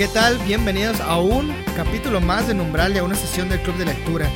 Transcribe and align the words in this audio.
¿Qué 0.00 0.08
tal? 0.08 0.38
Bienvenidos 0.38 0.98
a 1.02 1.18
un 1.18 1.54
capítulo 1.76 2.22
más 2.22 2.48
de 2.48 2.54
Numbral 2.54 2.94
y 2.94 2.96
a 2.96 3.04
una 3.04 3.14
sesión 3.14 3.50
del 3.50 3.60
Club 3.60 3.76
de 3.76 3.84
Lectura. 3.84 4.30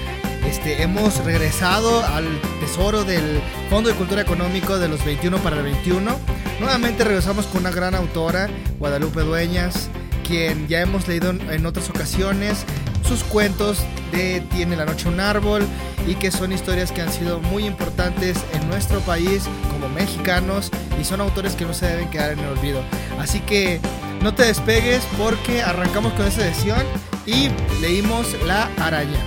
Este, 0.47 0.83
hemos 0.83 1.25
regresado 1.25 2.05
al 2.05 2.27
tesoro 2.61 3.03
del 3.03 3.41
Fondo 3.71 3.89
de 3.89 3.97
Cultura 3.97 4.21
Económico 4.21 4.79
de 4.79 4.89
los 4.89 5.03
21 5.07 5.39
para 5.39 5.57
el 5.57 5.63
21. 5.63 6.19
Nuevamente 6.61 7.03
regresamos 7.03 7.47
con 7.47 7.63
una 7.63 7.71
gran 7.71 7.95
autora, 7.95 8.51
Guadalupe 8.79 9.23
Dueñas, 9.23 9.89
quien 10.29 10.69
ya 10.69 10.83
hemos 10.83 11.09
leído 11.09 11.31
en 11.31 11.65
otras 11.65 11.89
ocasiones 11.89 12.67
sus 13.09 13.25
cuentos 13.25 13.79
de 14.13 14.43
Tiene 14.51 14.77
la 14.77 14.85
noche 14.85 15.09
un 15.09 15.19
árbol 15.19 15.67
y 16.07 16.17
que 16.17 16.31
son 16.31 16.53
historias 16.53 16.93
que 16.93 17.01
han 17.01 17.11
sido 17.11 17.41
muy 17.41 17.65
importantes 17.65 18.37
en 18.53 18.69
nuestro 18.69 19.01
país 19.01 19.45
como 19.73 19.89
mexicanos 19.89 20.71
y 21.01 21.05
son 21.05 21.23
autores 21.23 21.55
que 21.55 21.65
no 21.65 21.73
se 21.73 21.87
deben 21.87 22.11
quedar 22.11 22.33
en 22.33 22.41
el 22.41 22.49
olvido. 22.49 22.83
Así 23.19 23.41
que 23.41 23.81
no 24.25 24.35
te 24.35 24.45
despegues 24.45 25.07
porque 25.19 25.61
arrancamos 25.61 26.15
con 26.15 26.25
esta 26.25 26.45
sesión 26.45 26.81
y 27.27 27.51
leímos 27.83 28.35
La 28.47 28.75
araña. 28.77 29.21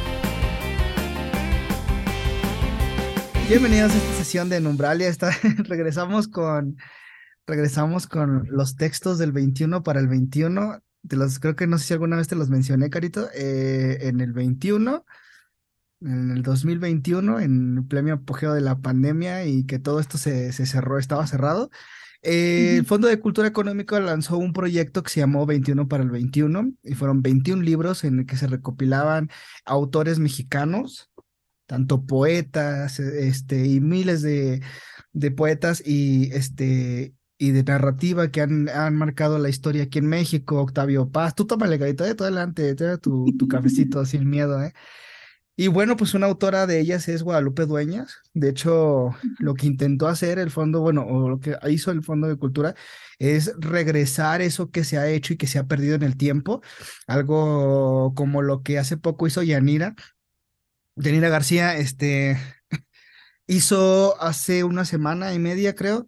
Bienvenidos 3.47 3.91
a 3.91 3.95
esta 3.95 4.13
sesión 4.15 4.49
de 4.49 4.59
Numbralia. 4.59 5.11
regresamos 5.59 6.27
con 6.27 6.77
regresamos 7.45 8.07
con 8.07 8.47
los 8.49 8.75
textos 8.75 9.19
del 9.19 9.31
21 9.33 9.83
para 9.83 9.99
el 9.99 10.07
21. 10.07 10.81
Te 11.07 11.15
los, 11.15 11.37
creo 11.37 11.55
que 11.55 11.67
no 11.67 11.77
sé 11.77 11.85
si 11.85 11.93
alguna 11.93 12.15
vez 12.15 12.27
te 12.27 12.35
los 12.35 12.49
mencioné, 12.49 12.89
Carito. 12.89 13.29
Eh, 13.35 13.99
en 14.01 14.19
el 14.19 14.33
21, 14.33 15.05
en 16.01 16.31
el 16.31 16.41
2021, 16.41 17.39
en 17.39 17.77
el 17.77 17.85
premio 17.85 18.15
apogeo 18.15 18.55
de 18.55 18.61
la 18.61 18.79
pandemia 18.79 19.45
y 19.45 19.63
que 19.67 19.77
todo 19.77 19.99
esto 19.99 20.17
se 20.17 20.51
cerró, 20.51 20.97
estaba 20.97 21.27
cerrado. 21.27 21.69
Eh, 22.21 22.77
el 22.77 22.85
Fondo 22.85 23.07
de 23.07 23.19
Cultura 23.19 23.47
Económica 23.47 23.99
lanzó 23.99 24.37
un 24.37 24.53
proyecto 24.53 25.03
que 25.03 25.09
se 25.11 25.19
llamó 25.19 25.45
21 25.45 25.87
para 25.87 26.03
el 26.03 26.09
21 26.09 26.73
y 26.83 26.95
fueron 26.95 27.21
21 27.21 27.61
libros 27.61 28.03
en 28.03 28.19
el 28.19 28.25
que 28.25 28.37
se 28.37 28.47
recopilaban 28.47 29.29
autores 29.65 30.19
mexicanos, 30.19 31.09
tanto 31.67 32.05
poetas, 32.05 32.99
este, 32.99 33.65
y 33.65 33.79
miles 33.79 34.21
de, 34.21 34.61
de 35.13 35.31
poetas 35.31 35.83
y, 35.85 36.31
este, 36.33 37.13
y 37.37 37.51
de 37.51 37.63
narrativa 37.63 38.31
que 38.31 38.41
han, 38.41 38.69
han, 38.69 38.95
marcado 38.95 39.37
la 39.37 39.49
historia 39.49 39.83
aquí 39.83 39.99
en 39.99 40.07
México, 40.07 40.61
Octavio 40.61 41.09
Paz, 41.09 41.35
tú 41.35 41.45
tómale, 41.45 41.77
Garito, 41.77 42.03
de 42.03 42.15
todo 42.15 42.27
adelante, 42.27 42.75
tu, 42.97 43.25
tu 43.37 43.47
cafecito 43.47 44.05
sin 44.05 44.29
miedo, 44.29 44.61
¿eh? 44.63 44.73
Y 45.59 45.69
bueno, 45.69 45.97
pues 45.97 46.13
una 46.13 46.27
autora 46.27 46.67
de 46.67 46.79
ellas 46.79 47.07
es 47.07 47.23
Guadalupe 47.23 47.65
Dueñas. 47.65 48.21
De 48.35 48.49
hecho, 48.49 49.15
lo 49.39 49.55
que 49.55 49.65
intentó 49.65 50.07
hacer 50.07 50.37
el 50.37 50.51
fondo, 50.51 50.81
bueno, 50.81 51.03
o 51.07 51.29
lo 51.29 51.39
que 51.39 51.57
hizo 51.69 51.89
el 51.89 52.03
Fondo 52.03 52.27
de 52.27 52.37
Cultura 52.37 52.75
es 53.17 53.51
regresar 53.57 54.43
eso 54.43 54.69
que 54.69 54.83
se 54.83 54.99
ha 54.99 55.09
hecho 55.09 55.33
y 55.33 55.37
que 55.37 55.47
se 55.47 55.57
ha 55.57 55.65
perdido 55.65 55.95
en 55.95 56.03
el 56.03 56.15
tiempo. 56.15 56.61
Algo 57.07 58.13
como 58.15 58.43
lo 58.43 58.61
que 58.61 58.77
hace 58.77 58.97
poco 58.97 59.25
hizo 59.25 59.41
Yanira. 59.41 59.95
Yanira 60.95 61.29
García, 61.29 61.75
este, 61.75 62.37
hizo 63.47 64.21
hace 64.21 64.63
una 64.63 64.85
semana 64.85 65.33
y 65.33 65.39
media, 65.39 65.73
creo, 65.73 66.05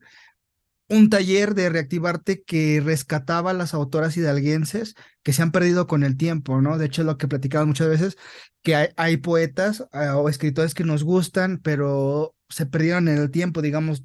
un 0.89 1.09
taller 1.09 1.55
de 1.55 1.69
reactivarte 1.69 2.43
que 2.43 2.81
rescataba 2.83 3.51
a 3.51 3.53
las 3.53 3.73
autoras 3.73 4.15
hidalguenses 4.17 4.95
que 5.29 5.33
se 5.33 5.43
han 5.43 5.51
perdido 5.51 5.85
con 5.85 6.01
el 6.01 6.17
tiempo, 6.17 6.59
¿no? 6.59 6.79
De 6.79 6.87
hecho, 6.87 7.03
lo 7.03 7.19
que 7.19 7.27
platicamos 7.27 7.67
muchas 7.67 7.87
veces, 7.87 8.17
que 8.63 8.91
hay, 8.95 9.17
poetas 9.17 9.85
ah, 9.91 10.17
o 10.17 10.27
escritores 10.27 10.73
que 10.73 10.83
nos 10.83 11.03
gustan, 11.03 11.59
pero 11.59 12.35
se 12.49 12.65
perdieron 12.65 13.07
en 13.07 13.19
el 13.19 13.29
tiempo, 13.29 13.61
digamos, 13.61 14.03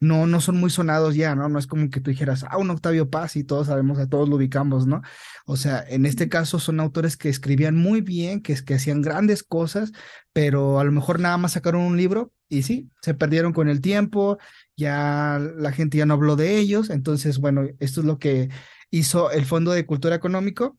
no, 0.00 0.26
no 0.26 0.40
son 0.40 0.56
muy 0.56 0.70
sonados 0.70 1.14
ya, 1.14 1.36
¿no? 1.36 1.48
No 1.48 1.60
es 1.60 1.68
como 1.68 1.88
que 1.88 2.00
tú 2.00 2.10
dijeras, 2.10 2.44
ah, 2.50 2.58
un 2.58 2.68
Octavio 2.70 3.10
Paz 3.10 3.36
y 3.36 3.44
todos 3.44 3.68
sabemos, 3.68 4.00
a 4.00 4.08
todos 4.08 4.28
lo 4.28 4.34
ubicamos, 4.34 4.88
¿no? 4.88 5.02
O 5.46 5.56
sea, 5.56 5.84
en 5.88 6.04
este 6.04 6.28
caso 6.28 6.58
son 6.58 6.80
autores 6.80 7.16
que 7.16 7.28
escribían 7.28 7.76
muy 7.76 8.00
bien, 8.00 8.42
que, 8.42 8.56
que 8.64 8.74
hacían 8.74 9.02
grandes 9.02 9.44
cosas, 9.44 9.92
pero 10.32 10.80
a 10.80 10.84
lo 10.84 10.90
mejor 10.90 11.20
nada 11.20 11.36
más 11.36 11.52
sacaron 11.52 11.82
un 11.82 11.96
libro 11.96 12.32
y 12.48 12.64
sí, 12.64 12.90
se 13.02 13.14
perdieron 13.14 13.52
con 13.52 13.68
el 13.68 13.80
tiempo, 13.80 14.38
ya 14.76 15.38
la 15.38 15.70
gente 15.70 15.98
ya 15.98 16.06
no 16.06 16.14
habló 16.14 16.34
de 16.34 16.58
ellos, 16.58 16.90
entonces, 16.90 17.38
bueno, 17.38 17.68
esto 17.78 18.00
es 18.00 18.06
lo 18.06 18.18
que 18.18 18.50
hizo 18.90 19.30
el 19.30 19.44
Fondo 19.44 19.72
de 19.72 19.86
Cultura 19.86 20.16
Económico, 20.16 20.78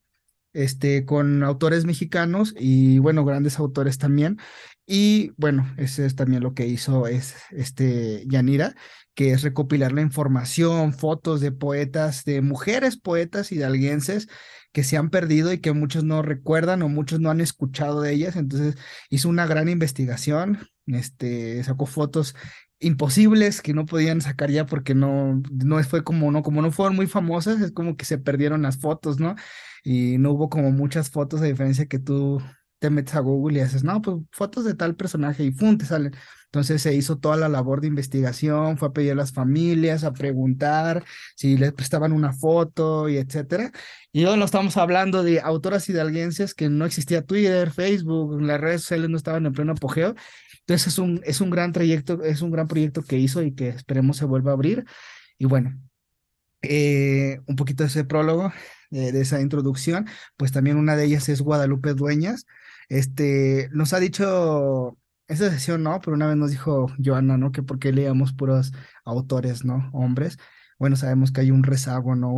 este, 0.54 1.06
con 1.06 1.44
autores 1.44 1.86
mexicanos 1.86 2.54
y, 2.58 3.00
bueno, 3.00 3.26
grandes 3.26 3.60
autores 3.60 3.98
también. 3.98 4.38
Y, 4.86 5.32
bueno, 5.38 5.72
ese 5.78 6.06
es 6.06 6.16
también 6.16 6.42
lo 6.44 6.54
que 6.54 6.66
hizo 6.66 7.08
es, 7.08 7.36
este, 7.52 8.24
Yanira, 8.28 8.76
que 9.14 9.32
es 9.32 9.44
recopilar 9.44 9.92
la 9.92 10.02
información, 10.02 10.94
fotos 10.94 11.42
de 11.42 11.52
poetas, 11.52 12.24
de 12.24 12.42
mujeres 12.42 12.98
poetas 12.98 13.52
hidalguenses 13.52 14.28
que 14.72 14.84
se 14.84 14.98
han 14.98 15.10
perdido 15.10 15.52
y 15.52 15.60
que 15.60 15.74
muchos 15.74 16.04
no 16.04 16.22
recuerdan 16.22 16.82
o 16.84 16.90
muchos 16.90 17.20
no 17.20 17.30
han 17.30 17.42
escuchado 17.42 18.02
de 18.02 18.14
ellas. 18.14 18.36
Entonces 18.36 18.76
hizo 19.10 19.30
una 19.30 19.48
gran 19.48 19.70
investigación, 19.70 20.70
este, 20.86 21.64
sacó 21.64 21.86
fotos 21.86 22.36
imposibles 22.80 23.62
que 23.62 23.74
no 23.74 23.86
podían 23.86 24.22
sacar 24.22 24.52
ya 24.52 24.66
porque 24.66 24.94
no, 24.96 25.42
no 25.52 25.84
fue 25.84 26.04
como 26.04 26.32
no, 26.32 26.44
como 26.44 26.62
no 26.62 26.72
fueron 26.72 26.96
muy 26.96 27.08
famosas, 27.08 27.62
es 27.62 27.72
como 27.72 27.98
que 27.98 28.06
se 28.06 28.18
perdieron 28.20 28.62
las 28.64 28.78
fotos, 28.78 29.20
¿no? 29.20 29.36
Y 29.84 30.18
no 30.20 30.32
hubo 30.32 30.50
como 30.50 30.72
muchas 30.72 31.10
fotos, 31.10 31.42
a 31.42 31.46
diferencia 31.46 31.86
que 31.88 32.00
tú 32.00 32.42
te 32.80 32.90
metes 32.90 33.16
a 33.16 33.20
Google 33.22 33.58
y 33.60 33.62
haces, 33.62 33.84
no, 33.84 34.02
pues 34.02 34.18
fotos 34.32 34.64
de 34.66 34.76
tal 34.76 34.96
personaje 34.96 35.44
y 35.44 35.52
¡fum! 35.52 35.78
te 35.78 35.86
salen. 35.86 36.14
Entonces 36.48 36.82
se 36.82 36.96
hizo 36.96 37.18
toda 37.18 37.38
la 37.38 37.50
labor 37.50 37.82
de 37.82 37.88
investigación, 37.88 38.78
fue 38.78 38.88
a 38.90 38.92
pedir 38.92 39.12
a 39.12 39.16
las 39.16 39.34
familias, 39.34 40.04
a 40.04 40.14
preguntar 40.14 41.04
si 41.36 41.58
les 41.58 41.74
prestaban 41.74 42.12
una 42.12 42.34
foto 42.34 43.10
y 43.10 43.18
etcétera. 43.18 43.72
Y 44.12 44.26
hoy 44.26 44.38
no 44.38 44.46
estamos 44.46 44.78
hablando 44.78 45.24
de 45.24 45.42
autoras 45.42 45.88
hidalguenses 45.90 46.54
que 46.54 46.70
no 46.70 46.86
existía 46.86 47.22
Twitter, 47.22 47.72
Facebook, 47.72 48.42
las 48.42 48.60
redes 48.62 48.82
sociales 48.82 49.10
no 49.10 49.18
estaban 49.18 49.46
en 49.46 49.54
pleno 49.54 49.74
apogeo 49.74 50.16
entonces 50.68 50.88
es 50.88 51.00
un, 51.00 51.22
es 51.24 51.40
un 51.40 51.50
gran 51.50 51.72
trayecto, 51.72 52.22
es 52.24 52.42
un 52.42 52.52
gran 52.52 52.68
proyecto 52.68 53.02
que 53.02 53.18
hizo 53.18 53.42
y 53.42 53.54
que 53.56 53.70
esperemos 53.70 54.18
se 54.18 54.26
vuelva 54.26 54.52
a 54.52 54.54
abrir. 54.56 54.86
Y 55.38 55.46
bueno, 55.46 55.80
eh, 56.62 57.40
un 57.48 57.56
poquito 57.56 57.84
de 57.84 57.88
ese 57.88 58.04
prólogo, 58.04 58.52
de 58.90 59.22
esa 59.22 59.40
introducción, 59.40 60.08
pues 60.36 60.52
también 60.52 60.76
una 60.76 60.98
de 60.98 61.06
ellas 61.06 61.30
es 61.30 61.42
Guadalupe 61.42 61.94
Dueñas. 61.94 62.46
Este, 62.90 63.70
nos 63.72 63.94
ha 63.94 64.00
dicho, 64.00 64.98
esa 65.28 65.50
sesión 65.52 65.84
no, 65.84 66.00
pero 66.00 66.16
una 66.16 66.28
vez 66.28 66.38
nos 66.38 66.52
dijo 66.52 66.88
Joana, 67.04 67.38
¿no? 67.38 67.52
Que 67.52 67.64
por 67.64 67.80
qué 67.80 67.92
leíamos 67.92 68.34
puros 68.34 68.72
autores, 69.06 69.66
¿no? 69.66 69.90
Hombres 69.94 70.38
bueno, 70.80 70.96
sabemos 70.96 71.32
que 71.32 71.42
hay 71.42 71.52
un 71.52 71.64
rezago, 71.64 72.16
¿no? 72.16 72.36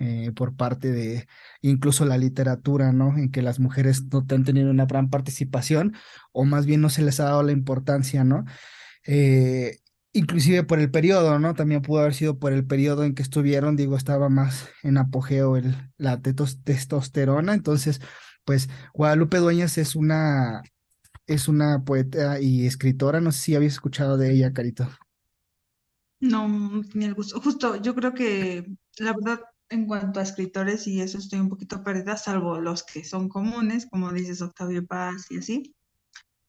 Eh, 0.00 0.32
por 0.36 0.56
parte 0.56 0.92
de 0.92 1.26
incluso 1.62 2.04
la 2.04 2.18
literatura, 2.18 2.92
¿no? 2.92 3.16
En 3.16 3.30
que 3.30 3.42
las 3.42 3.60
mujeres 3.60 4.04
no 4.12 4.24
han 4.30 4.44
tenido 4.44 4.70
una 4.70 4.86
gran 4.86 5.10
participación 5.10 5.94
o 6.32 6.44
más 6.44 6.66
bien 6.66 6.80
no 6.80 6.90
se 6.90 7.02
les 7.02 7.18
ha 7.20 7.24
dado 7.24 7.42
la 7.42 7.52
importancia, 7.52 8.24
¿no? 8.24 8.44
Eh, 9.06 9.78
inclusive 10.12 10.64
por 10.64 10.80
el 10.80 10.90
periodo, 10.90 11.38
¿no? 11.38 11.54
También 11.54 11.82
pudo 11.82 12.00
haber 12.00 12.14
sido 12.14 12.38
por 12.38 12.52
el 12.52 12.66
periodo 12.66 13.04
en 13.04 13.14
que 13.14 13.22
estuvieron, 13.22 13.76
digo, 13.76 13.96
estaba 13.96 14.28
más 14.28 14.68
en 14.82 14.98
apogeo 14.98 15.56
el, 15.56 15.74
la 15.96 16.20
testosterona, 16.20 17.54
entonces, 17.54 18.00
pues 18.44 18.68
Guadalupe 18.94 19.38
Dueñas 19.38 19.78
es 19.78 19.94
una, 19.96 20.62
es 21.28 21.46
una 21.46 21.84
poeta 21.84 22.40
y 22.40 22.66
escritora, 22.66 23.20
no 23.20 23.30
sé 23.30 23.40
si 23.40 23.54
habías 23.54 23.74
escuchado 23.74 24.16
de 24.16 24.32
ella, 24.32 24.52
Carito. 24.52 24.88
No, 26.20 26.48
ni 26.94 27.04
el 27.04 27.14
gusto. 27.14 27.40
Justo, 27.40 27.76
yo 27.76 27.94
creo 27.94 28.12
que 28.14 28.66
la 28.98 29.12
verdad, 29.12 29.40
en 29.68 29.86
cuanto 29.86 30.18
a 30.18 30.24
escritores 30.24 30.86
y 30.88 31.00
eso 31.00 31.18
estoy 31.18 31.38
un 31.38 31.50
poquito 31.50 31.84
perdida, 31.84 32.16
salvo 32.16 32.58
los 32.58 32.82
que 32.82 33.04
son 33.04 33.28
comunes, 33.28 33.86
como 33.86 34.10
dices 34.12 34.42
Octavio 34.42 34.84
Paz 34.86 35.26
y 35.30 35.38
así. 35.38 35.74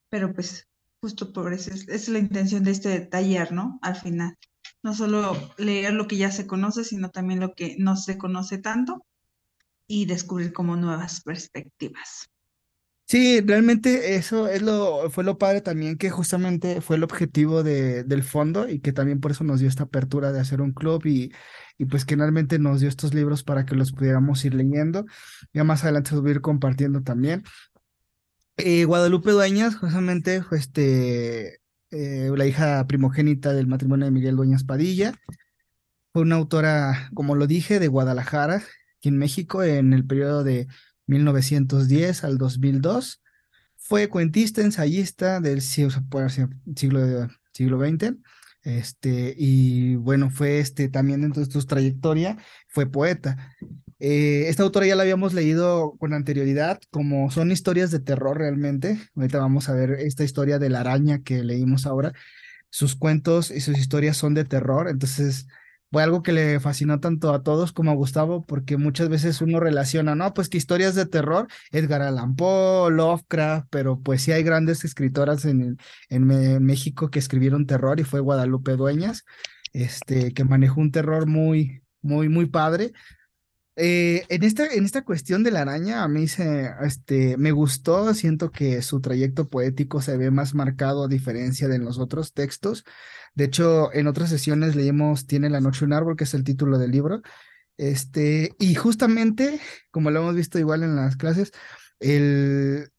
Pero 0.08 0.32
pues, 0.32 0.66
justo 1.00 1.32
por 1.32 1.52
eso 1.52 1.70
es, 1.72 2.08
la 2.08 2.18
intención 2.18 2.64
de 2.64 2.72
este 2.72 3.00
taller, 3.00 3.52
¿no? 3.52 3.78
Al 3.82 3.96
final. 3.96 4.36
No 4.82 4.94
solo 4.94 5.36
leer 5.58 5.92
lo 5.92 6.08
que 6.08 6.16
ya 6.16 6.32
se 6.32 6.46
conoce, 6.46 6.84
sino 6.84 7.10
también 7.10 7.38
lo 7.38 7.54
que 7.54 7.76
no 7.78 7.96
se 7.96 8.16
conoce 8.16 8.58
tanto 8.58 9.04
y 9.86 10.06
descubrir 10.06 10.54
como 10.54 10.74
nuevas 10.76 11.20
perspectivas. 11.22 12.30
Sí, 13.10 13.40
realmente 13.40 14.14
eso 14.14 14.46
es 14.46 14.62
lo, 14.62 15.10
fue 15.10 15.24
lo 15.24 15.36
padre 15.36 15.60
también, 15.60 15.98
que 15.98 16.10
justamente 16.10 16.80
fue 16.80 16.94
el 16.94 17.02
objetivo 17.02 17.64
de, 17.64 18.04
del 18.04 18.22
fondo 18.22 18.68
y 18.68 18.78
que 18.78 18.92
también 18.92 19.18
por 19.20 19.32
eso 19.32 19.42
nos 19.42 19.58
dio 19.58 19.68
esta 19.68 19.82
apertura 19.82 20.30
de 20.30 20.38
hacer 20.38 20.60
un 20.60 20.70
club 20.72 21.04
y, 21.06 21.32
y 21.76 21.86
pues 21.86 22.04
que 22.04 22.14
realmente 22.14 22.60
nos 22.60 22.78
dio 22.78 22.88
estos 22.88 23.12
libros 23.12 23.42
para 23.42 23.66
que 23.66 23.74
los 23.74 23.90
pudiéramos 23.90 24.44
ir 24.44 24.54
leyendo. 24.54 25.06
Ya 25.52 25.64
más 25.64 25.82
adelante 25.82 26.12
los 26.12 26.20
voy 26.20 26.30
a 26.30 26.34
ir 26.34 26.40
compartiendo 26.40 27.02
también. 27.02 27.42
Eh, 28.58 28.84
Guadalupe 28.84 29.32
Dueñas, 29.32 29.74
justamente, 29.74 30.44
fue 30.44 30.58
este, 30.58 31.58
eh, 31.90 32.30
la 32.36 32.46
hija 32.46 32.86
primogénita 32.86 33.52
del 33.52 33.66
matrimonio 33.66 34.04
de 34.04 34.12
Miguel 34.12 34.36
Dueñas 34.36 34.62
Padilla. 34.62 35.14
Fue 36.12 36.22
una 36.22 36.36
autora, 36.36 37.10
como 37.12 37.34
lo 37.34 37.48
dije, 37.48 37.80
de 37.80 37.88
Guadalajara, 37.88 38.62
aquí 38.98 39.08
en 39.08 39.18
México, 39.18 39.64
en 39.64 39.94
el 39.94 40.06
periodo 40.06 40.44
de 40.44 40.68
1910 41.10 42.24
al 42.24 42.38
2002. 42.38 43.22
Fue 43.76 44.08
cuentista, 44.08 44.62
ensayista 44.62 45.40
del 45.40 45.60
siglo, 45.60 45.90
siglo, 47.52 47.80
XX. 47.80 48.16
Este, 48.62 49.34
y 49.36 49.96
bueno, 49.96 50.30
fue 50.30 50.60
este 50.60 50.88
también 50.88 51.22
dentro 51.22 51.44
de 51.44 51.50
su 51.50 51.64
trayectoria, 51.66 52.36
fue 52.68 52.86
poeta. 52.86 53.54
Eh, 53.98 54.44
esta 54.48 54.62
autora 54.62 54.86
ya 54.86 54.96
la 54.96 55.02
habíamos 55.02 55.34
leído 55.34 55.96
con 55.98 56.14
anterioridad, 56.14 56.80
como 56.90 57.30
son 57.30 57.52
historias 57.52 57.90
de 57.90 58.00
terror 58.00 58.38
realmente. 58.38 58.98
Ahorita 59.16 59.38
vamos 59.38 59.68
a 59.68 59.74
ver 59.74 59.92
esta 59.92 60.24
historia 60.24 60.58
de 60.58 60.70
la 60.70 60.80
araña 60.80 61.22
que 61.22 61.42
leímos 61.42 61.86
ahora. 61.86 62.12
Sus 62.70 62.94
cuentos 62.94 63.50
y 63.50 63.60
sus 63.60 63.78
historias 63.78 64.16
son 64.16 64.34
de 64.34 64.44
terror, 64.44 64.88
entonces 64.88 65.48
fue 65.90 66.02
algo 66.02 66.22
que 66.22 66.32
le 66.32 66.60
fascinó 66.60 67.00
tanto 67.00 67.32
a 67.34 67.42
todos 67.42 67.72
como 67.72 67.90
a 67.90 67.94
Gustavo, 67.94 68.44
porque 68.46 68.76
muchas 68.76 69.08
veces 69.08 69.40
uno 69.40 69.58
relaciona, 69.60 70.14
no, 70.14 70.32
pues 70.34 70.48
que 70.48 70.58
historias 70.58 70.94
de 70.94 71.06
terror, 71.06 71.48
Edgar 71.72 72.02
Allan 72.02 72.36
Poe, 72.36 72.90
Lovecraft, 72.92 73.66
pero 73.70 74.00
pues 74.00 74.22
sí 74.22 74.32
hay 74.32 74.42
grandes 74.42 74.84
escritoras 74.84 75.44
en, 75.44 75.78
en 76.08 76.64
México 76.64 77.10
que 77.10 77.18
escribieron 77.18 77.66
terror 77.66 77.98
y 77.98 78.04
fue 78.04 78.20
Guadalupe 78.20 78.76
Dueñas, 78.76 79.24
este, 79.72 80.32
que 80.32 80.44
manejó 80.44 80.80
un 80.80 80.92
terror 80.92 81.26
muy, 81.26 81.82
muy, 82.02 82.28
muy 82.28 82.46
padre. 82.46 82.92
Eh, 83.82 84.26
en, 84.28 84.42
esta, 84.42 84.66
en 84.66 84.84
esta 84.84 85.04
cuestión 85.06 85.42
de 85.42 85.50
la 85.50 85.62
araña, 85.62 86.02
a 86.02 86.08
mí 86.08 86.28
se, 86.28 86.70
este, 86.82 87.38
me 87.38 87.50
gustó, 87.50 88.12
siento 88.12 88.50
que 88.50 88.82
su 88.82 89.00
trayecto 89.00 89.48
poético 89.48 90.02
se 90.02 90.18
ve 90.18 90.30
más 90.30 90.54
marcado 90.54 91.04
a 91.04 91.08
diferencia 91.08 91.66
de 91.66 91.78
los 91.78 91.98
otros 91.98 92.34
textos. 92.34 92.84
De 93.34 93.44
hecho, 93.44 93.90
en 93.94 94.06
otras 94.06 94.28
sesiones 94.28 94.76
leímos 94.76 95.26
Tiene 95.26 95.48
la 95.48 95.62
noche 95.62 95.86
un 95.86 95.94
árbol, 95.94 96.14
que 96.14 96.24
es 96.24 96.34
el 96.34 96.44
título 96.44 96.76
del 96.76 96.90
libro. 96.90 97.22
Este, 97.78 98.54
y 98.58 98.74
justamente, 98.74 99.60
como 99.90 100.10
lo 100.10 100.20
hemos 100.20 100.34
visto 100.34 100.58
igual 100.58 100.82
en 100.82 100.96
las 100.96 101.16
clases, 101.16 101.50
el, 102.00 102.90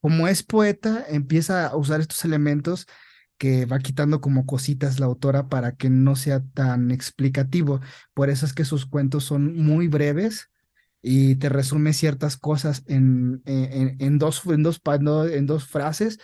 como 0.00 0.26
es 0.26 0.42
poeta, 0.42 1.04
empieza 1.06 1.66
a 1.66 1.76
usar 1.76 2.00
estos 2.00 2.24
elementos 2.24 2.86
que 3.40 3.64
va 3.64 3.78
quitando 3.78 4.20
como 4.20 4.44
cositas 4.44 5.00
la 5.00 5.06
autora 5.06 5.48
para 5.48 5.72
que 5.74 5.88
no 5.88 6.14
sea 6.14 6.44
tan 6.52 6.90
explicativo. 6.90 7.80
Por 8.12 8.28
eso 8.28 8.44
es 8.44 8.52
que 8.52 8.66
sus 8.66 8.84
cuentos 8.84 9.24
son 9.24 9.56
muy 9.56 9.88
breves 9.88 10.50
y 11.00 11.36
te 11.36 11.48
resume 11.48 11.94
ciertas 11.94 12.36
cosas 12.36 12.84
en, 12.86 13.40
en, 13.46 14.18
dos, 14.18 14.42
en, 14.44 14.62
dos, 14.62 14.82
en 15.32 15.46
dos 15.46 15.66
frases, 15.66 16.18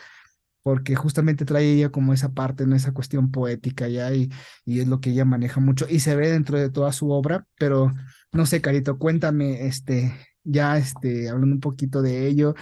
porque 0.62 0.94
justamente 0.94 1.46
trae 1.46 1.72
ella 1.72 1.88
como 1.88 2.12
esa 2.12 2.34
parte, 2.34 2.64
en 2.64 2.74
esa 2.74 2.92
cuestión 2.92 3.30
poética 3.30 3.88
ya, 3.88 4.12
y, 4.12 4.30
y 4.66 4.80
es 4.80 4.86
lo 4.86 5.00
que 5.00 5.08
ella 5.08 5.24
maneja 5.24 5.58
mucho, 5.58 5.86
y 5.88 6.00
se 6.00 6.16
ve 6.16 6.30
dentro 6.30 6.58
de 6.58 6.68
toda 6.68 6.92
su 6.92 7.10
obra, 7.10 7.46
pero 7.58 7.94
no 8.30 8.44
sé, 8.44 8.60
Carito, 8.60 8.98
cuéntame, 8.98 9.66
este, 9.66 10.14
ya, 10.44 10.76
este, 10.76 11.30
hablando 11.30 11.54
un 11.54 11.60
poquito 11.60 12.02
de 12.02 12.26
ello, 12.26 12.54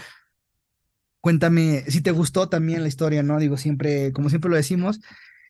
Cuéntame 1.25 1.85
si 1.89 2.03
te 2.03 2.11
gustó 2.11 2.51
también 2.51 2.83
la 2.83 2.89
historia, 2.89 3.23
¿no? 3.23 3.39
Digo, 3.39 3.57
siempre, 3.57 4.13
como 4.13 4.29
siempre 4.29 4.51
lo 4.51 4.57
decimos, 4.57 5.01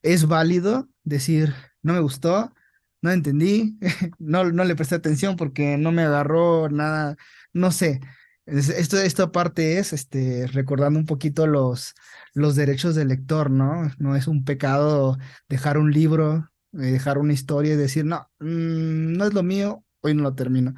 es 0.03 0.29
válido 0.29 0.88
decir, 1.03 1.53
no 1.82 1.94
me 1.94 1.99
gustó, 1.99 2.55
no 3.03 3.11
entendí, 3.11 3.76
no, 4.21 4.53
no 4.53 4.62
le 4.62 4.76
presté 4.76 4.94
atención 4.94 5.35
porque 5.35 5.76
no 5.76 5.91
me 5.91 6.03
agarró 6.03 6.69
nada, 6.69 7.17
no 7.53 7.73
sé. 7.73 8.00
Esto, 8.47 8.99
esta 9.00 9.32
parte 9.32 9.79
es 9.79 9.93
este, 9.93 10.47
recordando 10.47 10.97
un 11.00 11.06
poquito 11.06 11.49
los, 11.49 11.94
los 12.35 12.55
derechos 12.55 12.94
del 12.94 13.09
lector, 13.09 13.50
¿no? 13.50 13.91
No 13.99 14.15
es 14.15 14.29
un 14.29 14.44
pecado 14.44 15.19
dejar 15.49 15.79
un 15.79 15.91
libro, 15.91 16.53
eh, 16.75 16.93
dejar 16.93 17.19
una 17.19 17.32
historia 17.32 17.75
y 17.75 17.76
decir, 17.76 18.05
no, 18.05 18.31
mm, 18.38 19.15
no 19.15 19.25
es 19.26 19.35
lo 19.35 19.43
mío, 19.43 19.85
hoy 20.03 20.15
no 20.15 20.23
lo 20.23 20.37
termino. 20.37 20.75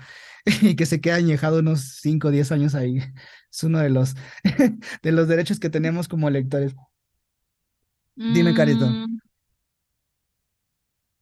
y 0.62 0.74
que 0.76 0.86
se 0.86 1.02
quede 1.02 1.14
añejado 1.14 1.58
unos 1.58 1.98
5 2.00 2.28
o 2.28 2.30
10 2.30 2.50
años 2.52 2.74
ahí. 2.74 3.00
Es 3.56 3.64
uno 3.64 3.78
de 3.78 3.88
los, 3.88 4.14
de 5.02 5.12
los 5.12 5.28
derechos 5.28 5.58
que 5.58 5.70
tenemos 5.70 6.08
como 6.08 6.28
lectores. 6.28 6.74
Dime, 8.14 8.52
Carito. 8.52 8.86
Mm, 8.86 9.18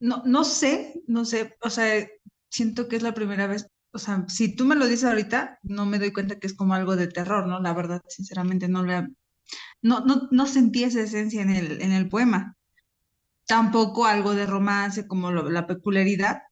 no, 0.00 0.22
no 0.26 0.42
sé, 0.42 1.00
no 1.06 1.24
sé, 1.24 1.56
o 1.62 1.70
sea, 1.70 2.04
siento 2.50 2.88
que 2.88 2.96
es 2.96 3.04
la 3.04 3.14
primera 3.14 3.46
vez, 3.46 3.68
o 3.92 3.98
sea, 4.00 4.24
si 4.26 4.56
tú 4.56 4.64
me 4.64 4.74
lo 4.74 4.88
dices 4.88 5.04
ahorita, 5.04 5.60
no 5.62 5.86
me 5.86 6.00
doy 6.00 6.12
cuenta 6.12 6.40
que 6.40 6.48
es 6.48 6.54
como 6.54 6.74
algo 6.74 6.96
de 6.96 7.06
terror, 7.06 7.46
¿no? 7.46 7.60
La 7.60 7.72
verdad, 7.72 8.02
sinceramente, 8.08 8.66
no 8.66 8.82
le, 8.82 9.06
no, 9.80 10.00
no, 10.00 10.28
no 10.32 10.46
sentí 10.46 10.82
esa 10.82 11.02
esencia 11.02 11.40
en 11.40 11.50
el, 11.50 11.82
en 11.82 11.92
el 11.92 12.08
poema. 12.08 12.56
Tampoco 13.46 14.06
algo 14.06 14.34
de 14.34 14.46
romance 14.46 15.06
como 15.06 15.30
la 15.30 15.68
peculiaridad, 15.68 16.42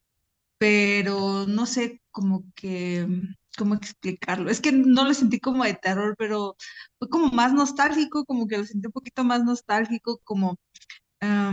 pero 0.58 1.44
no 1.48 1.66
sé, 1.66 2.02
como 2.12 2.44
que 2.54 3.08
cómo 3.56 3.74
explicarlo. 3.74 4.50
Es 4.50 4.60
que 4.60 4.72
no 4.72 5.04
lo 5.04 5.14
sentí 5.14 5.40
como 5.40 5.64
de 5.64 5.74
terror, 5.74 6.14
pero 6.18 6.56
fue 6.98 7.08
como 7.08 7.28
más 7.28 7.52
nostálgico, 7.52 8.24
como 8.24 8.46
que 8.46 8.58
lo 8.58 8.64
sentí 8.64 8.86
un 8.86 8.92
poquito 8.92 9.24
más 9.24 9.44
nostálgico, 9.44 10.20
como 10.24 10.58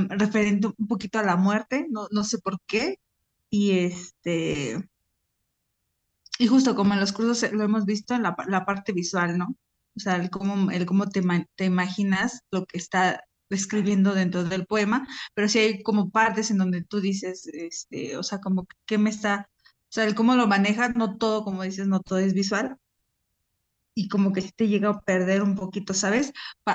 referente 0.10 0.68
un 0.78 0.88
poquito 0.88 1.20
a 1.20 1.24
la 1.24 1.36
muerte, 1.36 1.86
no, 1.90 2.08
no 2.12 2.24
sé 2.24 2.40
por 2.40 2.60
qué. 2.66 3.00
Y 3.52 3.72
este, 3.80 4.90
y 6.40 6.48
justo 6.48 6.74
como 6.76 6.94
en 6.94 7.02
los 7.02 7.12
cursos 7.12 7.52
lo 7.52 7.64
hemos 7.64 7.86
visto 7.86 8.16
en 8.16 8.24
la, 8.24 8.36
parte 8.66 8.94
visual, 8.94 9.38
¿no? 9.38 9.58
O 9.96 10.00
sea, 10.00 10.16
el 10.16 10.30
cómo, 10.30 10.72
el 10.72 10.86
cómo 10.86 11.10
te, 11.10 11.22
imaginas 11.66 12.44
lo 12.50 12.66
que 12.66 12.78
está 12.78 13.26
escribiendo 13.50 14.14
dentro 14.14 14.46
del 14.46 14.66
poema, 14.66 15.06
pero 15.34 15.50
sí 15.50 15.60
hay 15.60 15.84
como 15.84 16.12
partes 16.12 16.50
en 16.50 16.60
donde 16.60 16.82
tú 16.84 17.02
dices, 17.02 17.46
este, 17.48 18.16
o 18.16 18.24
sea, 18.24 18.40
como 18.40 18.68
que 18.86 18.98
me 18.98 19.10
está 19.10 19.50
o 19.90 19.92
sea, 19.92 20.06
el 20.06 20.16
cómo 20.16 20.36
lo 20.36 20.48
maneja, 20.48 20.90
no 20.90 21.18
todo, 21.18 21.44
como 21.44 21.64
dices, 21.64 21.88
no 21.88 22.00
todo 22.00 22.20
es 22.20 22.34
visual. 22.34 22.78
Y 23.96 24.08
como 24.08 24.32
que 24.34 24.42
te 24.42 24.68
llega 24.68 24.90
a 24.90 25.02
perder 25.02 25.42
un 25.44 25.56
poquito, 25.56 25.94
¿sabes? 25.94 26.32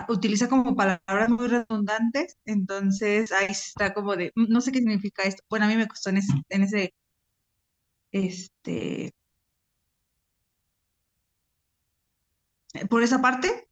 utiliza 0.09 0.49
como 0.49 0.77
palabras 0.77 1.31
muy 1.31 1.49
redundantes, 1.49 2.37
entonces 2.45 3.33
ahí 3.33 3.47
está 3.51 3.95
como 3.95 4.17
de, 4.17 4.33
mm, 4.35 4.47
no 4.49 4.61
sé 4.61 4.73
qué 4.73 4.79
significa 4.81 5.23
esto. 5.23 5.43
Bueno, 5.49 5.67
a 5.67 5.69
mí 5.69 5.77
me 5.77 5.89
costó 5.89 6.11
en 6.11 6.19
ese, 6.19 6.33
en 6.51 6.63
ese 6.65 6.95
este, 8.13 9.13
por 12.89 13.03
esa 13.03 13.21
parte, 13.21 13.69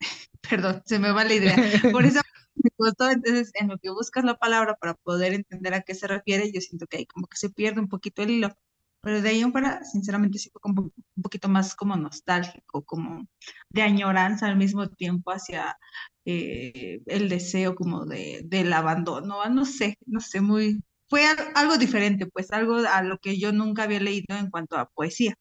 perdón, 0.50 0.82
se 0.86 0.98
me 0.98 1.12
va 1.12 1.24
la 1.24 1.34
idea, 1.34 1.56
por 1.92 2.04
esa 2.04 2.22
parte 2.22 2.48
me 2.56 2.70
costó, 2.76 3.10
entonces 3.10 3.50
en 3.54 3.68
lo 3.68 3.78
que 3.78 3.90
buscas 3.90 4.24
la 4.24 4.36
palabra 4.38 4.76
para 4.76 4.94
poder 4.94 5.34
entender 5.34 5.74
a 5.74 5.82
qué 5.82 5.94
se 5.94 6.06
refiere, 6.08 6.52
yo 6.52 6.60
siento 6.60 6.86
que 6.86 6.98
ahí 6.98 7.06
como 7.06 7.26
que 7.28 7.36
se 7.36 7.50
pierde 7.50 7.80
un 7.80 7.88
poquito 7.88 8.22
el 8.22 8.30
hilo. 8.30 8.48
Pero 9.00 9.22
de 9.22 9.28
ahí 9.28 9.40
en 9.40 9.52
fuera, 9.52 9.84
sinceramente, 9.84 10.38
sí 10.38 10.50
fue 10.50 10.60
como 10.60 10.82
un 10.82 11.22
poquito 11.22 11.48
más 11.48 11.74
como 11.74 11.96
nostálgico, 11.96 12.84
como 12.84 13.26
de 13.70 13.82
añoranza 13.82 14.46
al 14.46 14.56
mismo 14.56 14.88
tiempo 14.88 15.30
hacia 15.30 15.76
eh, 16.24 17.00
el 17.06 17.28
deseo 17.28 17.74
como 17.74 18.04
de, 18.06 18.42
del 18.44 18.72
abandono, 18.72 19.48
no 19.48 19.64
sé, 19.64 19.96
no 20.06 20.20
sé, 20.20 20.40
muy, 20.40 20.82
fue 21.08 21.24
algo 21.54 21.78
diferente, 21.78 22.26
pues 22.26 22.52
algo 22.52 22.76
a 22.76 23.02
lo 23.02 23.18
que 23.18 23.38
yo 23.38 23.52
nunca 23.52 23.84
había 23.84 24.00
leído 24.00 24.36
en 24.36 24.50
cuanto 24.50 24.76
a 24.76 24.88
poesía. 24.90 25.34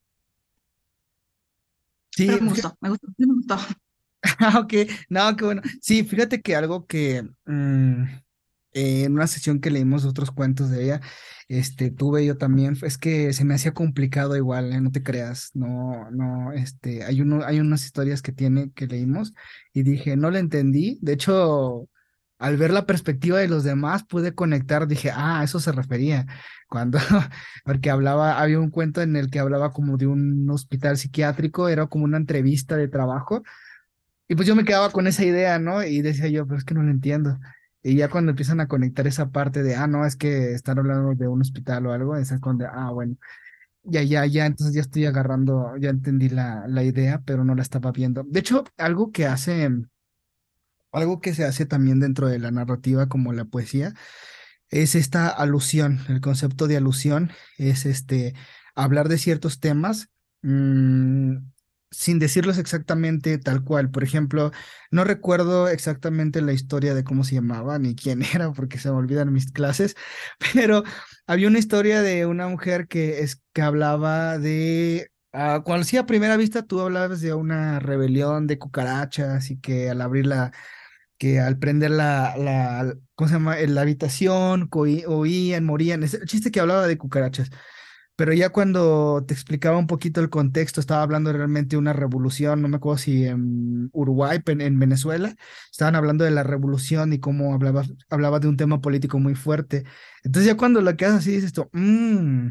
Sí, 2.11 2.27
me 2.27 2.49
gustó, 2.49 2.77
me 2.81 2.89
gustó, 2.89 3.07
me 3.17 3.25
gustó. 3.27 3.57
Ah, 4.39 4.59
ok, 4.59 4.73
no, 5.09 5.35
qué 5.37 5.45
bueno. 5.45 5.61
Sí, 5.79 6.03
fíjate 6.03 6.41
que 6.41 6.55
algo 6.55 6.85
que 6.85 7.23
mm, 8.77 9.05
en 9.05 9.13
una 9.13 9.27
sesión 9.27 9.59
que 9.59 9.71
leímos 9.71 10.05
otros 10.05 10.31
cuentos 10.31 10.69
de 10.69 10.83
ella, 10.83 11.01
este, 11.47 11.91
tuve 11.91 12.25
yo 12.25 12.37
también, 12.37 12.77
es 12.83 12.97
que 12.97 13.31
se 13.33 13.45
me 13.45 13.53
hacía 13.55 13.73
complicado 13.73 14.35
igual, 14.35 14.73
¿eh? 14.73 14.81
no 14.81 14.91
te 14.91 15.03
creas, 15.03 15.51
no, 15.53 16.09
no, 16.11 16.51
este, 16.53 17.03
hay 17.05 17.21
uno, 17.21 17.43
hay 17.45 17.59
unas 17.59 17.85
historias 17.85 18.21
que 18.21 18.33
tiene 18.33 18.71
que 18.73 18.87
leímos 18.87 19.33
y 19.73 19.83
dije, 19.83 20.17
no 20.17 20.29
le 20.29 20.39
entendí, 20.39 20.99
de 21.01 21.13
hecho, 21.13 21.87
al 22.39 22.57
ver 22.57 22.71
la 22.71 22.85
perspectiva 22.85 23.39
de 23.39 23.47
los 23.47 23.63
demás 23.63 24.03
pude 24.05 24.35
conectar, 24.35 24.87
dije, 24.87 25.09
ah, 25.11 25.39
a 25.41 25.43
eso 25.45 25.59
se 25.59 25.71
refería, 25.71 26.25
cuando, 26.67 26.99
porque 27.65 27.89
hablaba, 27.89 28.39
había 28.41 28.59
un 28.59 28.69
cuento 28.69 29.01
en 29.01 29.15
el 29.15 29.29
que 29.29 29.39
hablaba 29.39 29.71
como 29.73 29.97
de 29.97 30.07
un 30.07 30.49
hospital 30.49 30.97
psiquiátrico, 30.97 31.69
era 31.69 31.87
como 31.87 32.05
una 32.05 32.17
entrevista 32.17 32.75
de 32.75 32.89
trabajo, 32.89 33.43
y 34.27 34.35
pues 34.35 34.47
yo 34.47 34.55
me 34.55 34.65
quedaba 34.65 34.91
con 34.91 35.07
esa 35.07 35.23
idea, 35.23 35.59
¿no? 35.59 35.83
Y 35.83 36.01
decía 36.01 36.27
yo, 36.27 36.45
pero 36.45 36.57
es 36.57 36.65
que 36.65 36.73
no 36.73 36.83
lo 36.83 36.91
entiendo. 36.91 37.39
Y 37.83 37.95
ya 37.95 38.09
cuando 38.09 38.31
empiezan 38.31 38.59
a 38.59 38.67
conectar 38.67 39.07
esa 39.07 39.29
parte 39.29 39.63
de, 39.63 39.75
ah, 39.75 39.87
no, 39.87 40.05
es 40.05 40.15
que 40.15 40.53
están 40.53 40.79
hablando 40.79 41.13
de 41.15 41.27
un 41.27 41.41
hospital 41.41 41.85
o 41.87 41.93
algo, 41.93 42.15
es 42.17 42.33
cuando, 42.41 42.65
ah, 42.67 42.91
bueno, 42.91 43.15
ya, 43.83 44.03
ya, 44.03 44.25
ya, 44.25 44.45
entonces 44.45 44.75
ya 44.75 44.81
estoy 44.81 45.05
agarrando, 45.05 45.75
ya 45.79 45.89
entendí 45.89 46.29
la, 46.29 46.65
la 46.67 46.83
idea, 46.83 47.21
pero 47.25 47.43
no 47.45 47.55
la 47.55 47.61
estaba 47.61 47.91
viendo. 47.91 48.23
De 48.23 48.39
hecho, 48.41 48.65
algo 48.77 49.11
que 49.11 49.27
hace, 49.27 49.69
algo 50.91 51.21
que 51.21 51.33
se 51.33 51.45
hace 51.45 51.65
también 51.65 51.99
dentro 51.99 52.27
de 52.27 52.39
la 52.39 52.51
narrativa 52.51 53.07
como 53.07 53.33
la 53.33 53.45
poesía, 53.45 53.93
es 54.69 54.95
esta 54.95 55.29
alusión, 55.29 55.99
el 56.09 56.21
concepto 56.21 56.67
de 56.67 56.77
alusión 56.77 57.31
es 57.57 57.85
este, 57.85 58.35
hablar 58.75 59.09
de 59.09 59.17
ciertos 59.17 59.59
temas. 59.59 60.09
Mmm, 60.41 61.37
sin 61.91 62.19
decirlos 62.19 62.57
exactamente 62.57 63.37
tal 63.37 63.63
cual. 63.63 63.89
Por 63.91 64.03
ejemplo, 64.03 64.51
no 64.91 65.03
recuerdo 65.03 65.67
exactamente 65.69 66.41
la 66.41 66.53
historia 66.53 66.93
de 66.93 67.03
cómo 67.03 67.23
se 67.23 67.35
llamaba 67.35 67.79
ni 67.79 67.95
quién 67.95 68.21
era 68.33 68.51
porque 68.53 68.79
se 68.79 68.89
me 68.89 68.97
olvidan 68.97 69.33
mis 69.33 69.51
clases, 69.51 69.95
pero 70.53 70.83
había 71.27 71.47
una 71.47 71.59
historia 71.59 72.01
de 72.01 72.25
una 72.25 72.47
mujer 72.47 72.87
que, 72.87 73.21
es, 73.21 73.41
que 73.53 73.61
hablaba 73.61 74.37
de... 74.37 75.09
Uh, 75.33 75.61
cuando 75.63 75.83
sí 75.83 75.97
a 75.97 76.05
primera 76.05 76.37
vista 76.37 76.63
tú 76.63 76.79
hablabas 76.81 77.21
de 77.21 77.33
una 77.33 77.79
rebelión 77.79 78.47
de 78.47 78.57
cucarachas 78.57 79.51
y 79.51 79.59
que 79.59 79.89
al 79.89 80.01
abrir 80.01 80.25
la, 80.25 80.51
que 81.17 81.39
al 81.39 81.57
prender 81.57 81.91
la, 81.91 82.93
¿cómo 83.15 83.27
se 83.27 83.33
llama? 83.35 83.55
La 83.57 83.81
habitación, 83.81 84.69
oían, 84.71 85.65
morían. 85.65 86.03
Es 86.03 86.13
el 86.13 86.25
chiste 86.25 86.51
que 86.51 86.59
hablaba 86.59 86.87
de 86.87 86.97
cucarachas. 86.97 87.49
Pero 88.17 88.33
ya 88.33 88.49
cuando 88.49 89.23
te 89.27 89.35
explicaba 89.35 89.77
un 89.77 89.85
poquito 89.85 90.21
el 90.21 90.31
contexto, 90.31 90.81
estaba 90.81 91.03
hablando 91.03 91.31
realmente 91.31 91.75
de 91.75 91.77
una 91.77 91.93
revolución, 91.93 92.63
no 92.63 92.67
me 92.67 92.77
acuerdo 92.77 92.97
si 92.97 93.25
en 93.25 93.89
Uruguay, 93.93 94.39
en, 94.47 94.61
en 94.61 94.79
Venezuela, 94.79 95.35
estaban 95.71 95.95
hablando 95.95 96.25
de 96.25 96.31
la 96.31 96.41
revolución 96.43 97.13
y 97.13 97.19
cómo 97.19 97.53
hablaba, 97.53 98.39
de 98.39 98.47
un 98.47 98.57
tema 98.57 98.81
político 98.81 99.19
muy 99.19 99.35
fuerte. 99.35 99.85
Entonces 100.23 100.47
ya 100.47 100.57
cuando 100.57 100.81
lo 100.81 100.97
quedas 100.97 101.13
así, 101.13 101.31
dices 101.31 101.45
esto, 101.45 101.69
mmm, 101.73 102.49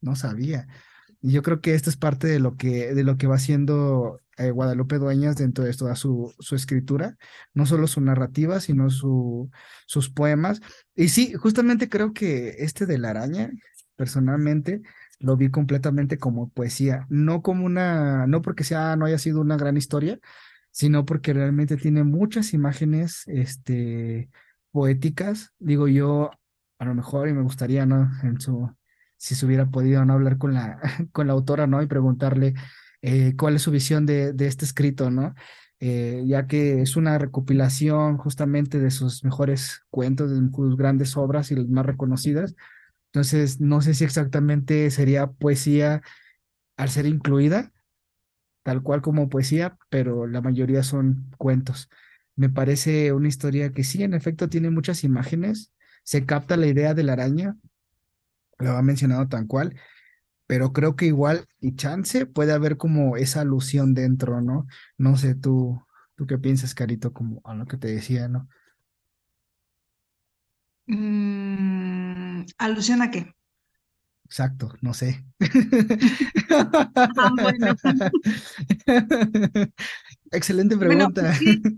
no 0.00 0.16
sabía. 0.16 0.68
Y 1.20 1.32
yo 1.32 1.42
creo 1.42 1.60
que 1.60 1.74
esto 1.74 1.90
es 1.90 1.96
parte 1.96 2.28
de 2.28 2.38
lo 2.38 2.56
que, 2.56 2.94
de 2.94 3.02
lo 3.02 3.16
que 3.16 3.26
va 3.26 3.34
haciendo 3.34 4.20
eh, 4.36 4.52
Guadalupe 4.52 4.98
Dueñas 4.98 5.34
dentro 5.34 5.64
de 5.64 5.74
toda 5.74 5.96
su, 5.96 6.32
su 6.38 6.54
escritura, 6.54 7.16
no 7.52 7.66
solo 7.66 7.88
su 7.88 8.00
narrativa, 8.00 8.60
sino 8.60 8.90
su, 8.90 9.50
sus 9.86 10.08
poemas. 10.08 10.60
Y 10.94 11.08
sí, 11.08 11.34
justamente 11.34 11.88
creo 11.88 12.12
que 12.12 12.56
este 12.60 12.86
de 12.86 12.98
la 12.98 13.10
araña, 13.10 13.50
personalmente, 13.98 14.82
lo 15.20 15.36
vi 15.36 15.50
completamente 15.50 16.18
como 16.18 16.50
poesía, 16.50 17.06
no 17.10 17.42
como 17.42 17.66
una, 17.66 18.26
no 18.28 18.42
porque 18.42 18.64
sea, 18.64 18.96
no 18.96 19.06
haya 19.06 19.18
sido 19.18 19.40
una 19.40 19.56
gran 19.56 19.76
historia, 19.76 20.20
sino 20.70 21.04
porque 21.04 21.32
realmente 21.34 21.76
tiene 21.76 22.04
muchas 22.04 22.54
imágenes, 22.54 23.24
este, 23.26 24.30
poéticas. 24.70 25.52
Digo 25.58 25.88
yo, 25.88 26.30
a 26.78 26.84
lo 26.84 26.94
mejor, 26.94 27.28
y 27.28 27.32
me 27.34 27.42
gustaría, 27.42 27.84
¿no? 27.86 28.10
En 28.22 28.40
su, 28.40 28.70
si 29.16 29.34
se 29.34 29.44
hubiera 29.46 29.66
podido 29.66 30.04
no 30.04 30.14
hablar 30.14 30.38
con 30.38 30.54
la, 30.54 30.80
con 31.12 31.26
la 31.26 31.32
autora, 31.32 31.66
¿no? 31.66 31.82
Y 31.82 31.86
preguntarle 31.86 32.54
eh, 33.02 33.34
cuál 33.36 33.56
es 33.56 33.62
su 33.62 33.70
visión 33.72 34.06
de, 34.06 34.32
de 34.32 34.46
este 34.46 34.64
escrito, 34.64 35.10
¿no? 35.10 35.34
Eh, 35.80 36.24
ya 36.26 36.46
que 36.48 36.82
es 36.82 36.96
una 36.96 37.18
recopilación 37.18 38.16
justamente 38.18 38.80
de 38.80 38.90
sus 38.90 39.22
mejores 39.24 39.82
cuentos, 39.90 40.30
de 40.30 40.36
sus 40.52 40.76
grandes 40.76 41.16
obras 41.16 41.50
y 41.50 41.56
las 41.56 41.68
más 41.68 41.86
reconocidas. 41.86 42.54
Entonces, 43.18 43.60
no 43.60 43.80
sé 43.80 43.94
si 43.94 44.04
exactamente 44.04 44.88
sería 44.92 45.26
poesía 45.26 46.02
al 46.76 46.88
ser 46.88 47.04
incluida, 47.04 47.72
tal 48.62 48.80
cual 48.80 49.02
como 49.02 49.28
poesía, 49.28 49.76
pero 49.90 50.28
la 50.28 50.40
mayoría 50.40 50.84
son 50.84 51.28
cuentos. 51.36 51.90
Me 52.36 52.48
parece 52.48 53.12
una 53.12 53.26
historia 53.26 53.72
que 53.72 53.82
sí, 53.82 54.04
en 54.04 54.14
efecto, 54.14 54.48
tiene 54.48 54.70
muchas 54.70 55.02
imágenes, 55.02 55.72
se 56.04 56.26
capta 56.26 56.56
la 56.56 56.68
idea 56.68 56.94
de 56.94 57.02
la 57.02 57.14
araña, 57.14 57.56
lo 58.60 58.76
ha 58.76 58.82
mencionado 58.82 59.26
tan 59.26 59.48
cual, 59.48 59.74
pero 60.46 60.72
creo 60.72 60.94
que 60.94 61.06
igual 61.06 61.44
y 61.58 61.74
chance 61.74 62.24
puede 62.24 62.52
haber 62.52 62.76
como 62.76 63.16
esa 63.16 63.40
alusión 63.40 63.94
dentro, 63.94 64.40
¿no? 64.40 64.68
No 64.96 65.16
sé, 65.16 65.34
tú, 65.34 65.82
tú 66.14 66.28
qué 66.28 66.38
piensas, 66.38 66.72
Carito, 66.72 67.12
como 67.12 67.40
a 67.42 67.56
lo 67.56 67.66
que 67.66 67.78
te 67.78 67.88
decía, 67.88 68.28
¿no? 68.28 68.48
Mm, 70.88 72.46
¿alusión 72.58 73.02
a 73.02 73.10
qué? 73.10 73.32
Exacto, 74.24 74.74
no 74.82 74.94
sé. 74.94 75.24
Ah, 77.16 77.30
bueno. 77.40 77.74
Excelente 80.32 80.76
Bueno, 80.80 81.06
pues 81.16 81.28
pregunta. 81.28 81.38
sí, 81.38 81.70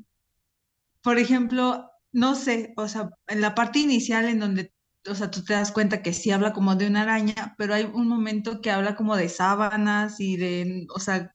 por 1.02 1.18
ejemplo, 1.18 1.90
no 2.12 2.34
sé, 2.34 2.72
o 2.76 2.88
sea, 2.88 3.10
en 3.28 3.40
la 3.40 3.54
parte 3.54 3.78
inicial 3.78 4.26
en 4.26 4.40
donde, 4.40 4.72
o 5.08 5.14
sea, 5.14 5.30
tú 5.30 5.42
te 5.44 5.54
das 5.54 5.72
cuenta 5.72 6.02
que 6.02 6.12
sí 6.12 6.30
habla 6.30 6.52
como 6.52 6.74
de 6.76 6.86
una 6.88 7.02
araña, 7.02 7.54
pero 7.58 7.74
hay 7.74 7.84
un 7.84 8.08
momento 8.08 8.60
que 8.60 8.70
habla 8.70 8.96
como 8.96 9.16
de 9.16 9.28
sábanas 9.28 10.20
y 10.20 10.36
de, 10.36 10.86
o 10.94 11.00
sea, 11.00 11.34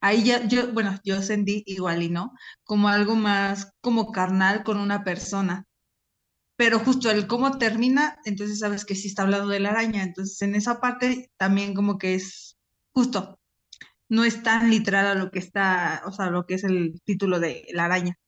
ahí 0.00 0.24
ya, 0.24 0.46
yo, 0.48 0.72
bueno, 0.72 0.98
yo 1.04 1.22
sentí 1.22 1.62
igual 1.66 2.02
y 2.04 2.10
no, 2.10 2.32
como 2.64 2.88
algo 2.88 3.16
más 3.16 3.72
como 3.82 4.12
carnal 4.12 4.64
con 4.64 4.78
una 4.78 5.04
persona. 5.04 5.66
Pero 6.56 6.78
justo 6.78 7.10
el 7.10 7.26
cómo 7.26 7.58
termina, 7.58 8.18
entonces 8.24 8.60
sabes 8.60 8.84
que 8.84 8.94
sí 8.94 9.08
está 9.08 9.22
hablando 9.22 9.48
de 9.48 9.60
la 9.60 9.70
araña. 9.70 10.02
Entonces 10.02 10.40
en 10.42 10.54
esa 10.54 10.80
parte 10.80 11.30
también 11.36 11.74
como 11.74 11.98
que 11.98 12.14
es 12.14 12.56
justo, 12.92 13.38
no 14.08 14.24
es 14.24 14.42
tan 14.42 14.70
literal 14.70 15.06
a 15.06 15.14
lo 15.14 15.30
que 15.30 15.38
está, 15.38 16.02
o 16.06 16.12
sea, 16.12 16.30
lo 16.30 16.46
que 16.46 16.54
es 16.54 16.64
el 16.64 17.00
título 17.04 17.40
de 17.40 17.66
la 17.72 17.84
araña, 17.86 18.18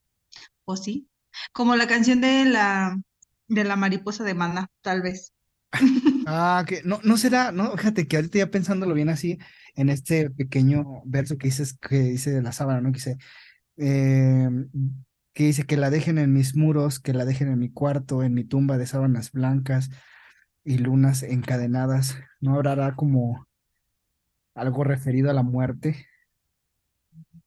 ¿o 0.65 0.77
sí? 0.77 1.09
Como 1.53 1.77
la 1.77 1.87
canción 1.87 2.21
de 2.21 2.45
la 2.45 2.99
de 3.49 3.65
la 3.65 3.77
mariposa 3.77 4.25
de 4.25 4.35
Maná, 4.35 4.69
tal 4.83 5.03
vez. 5.03 5.33
Ah, 6.31 6.63
que 6.69 6.83
no, 6.85 7.01
no 7.05 7.17
será, 7.17 7.53
no, 7.53 7.75
fíjate 7.75 8.07
que 8.07 8.17
ahorita 8.17 8.37
ya 8.37 8.51
pensándolo 8.51 8.93
bien 8.93 9.09
así, 9.09 9.39
en 9.75 9.89
este 9.89 10.29
pequeño 10.29 11.01
verso 11.07 11.39
que 11.39 11.47
dices, 11.47 11.73
que 11.81 12.01
dice 12.01 12.31
de 12.33 12.43
la 12.43 12.53
sábana, 12.53 12.83
¿no? 12.83 12.93
Que 12.93 12.99
dice, 12.99 13.17
eh, 13.79 14.47
que 15.39 15.45
dice 15.45 15.67
que 15.67 15.77
la 15.77 15.89
dejen 15.89 16.19
en 16.19 16.33
mis 16.33 16.57
muros, 16.57 16.99
que 16.99 17.13
la 17.13 17.25
dejen 17.25 17.47
en 17.47 17.61
mi 17.61 17.71
cuarto, 17.71 18.25
en 18.25 18.35
mi 18.35 18.43
tumba 18.43 18.77
de 18.77 18.89
sábanas 18.89 19.31
blancas 19.31 19.89
y 20.65 20.79
lunas 20.79 21.23
encadenadas. 21.23 22.19
¿No 22.41 22.57
habrá 22.57 22.97
como 22.97 23.47
algo 24.57 24.83
referido 24.83 25.31
a 25.31 25.35
la 25.35 25.45
muerte 25.45 26.09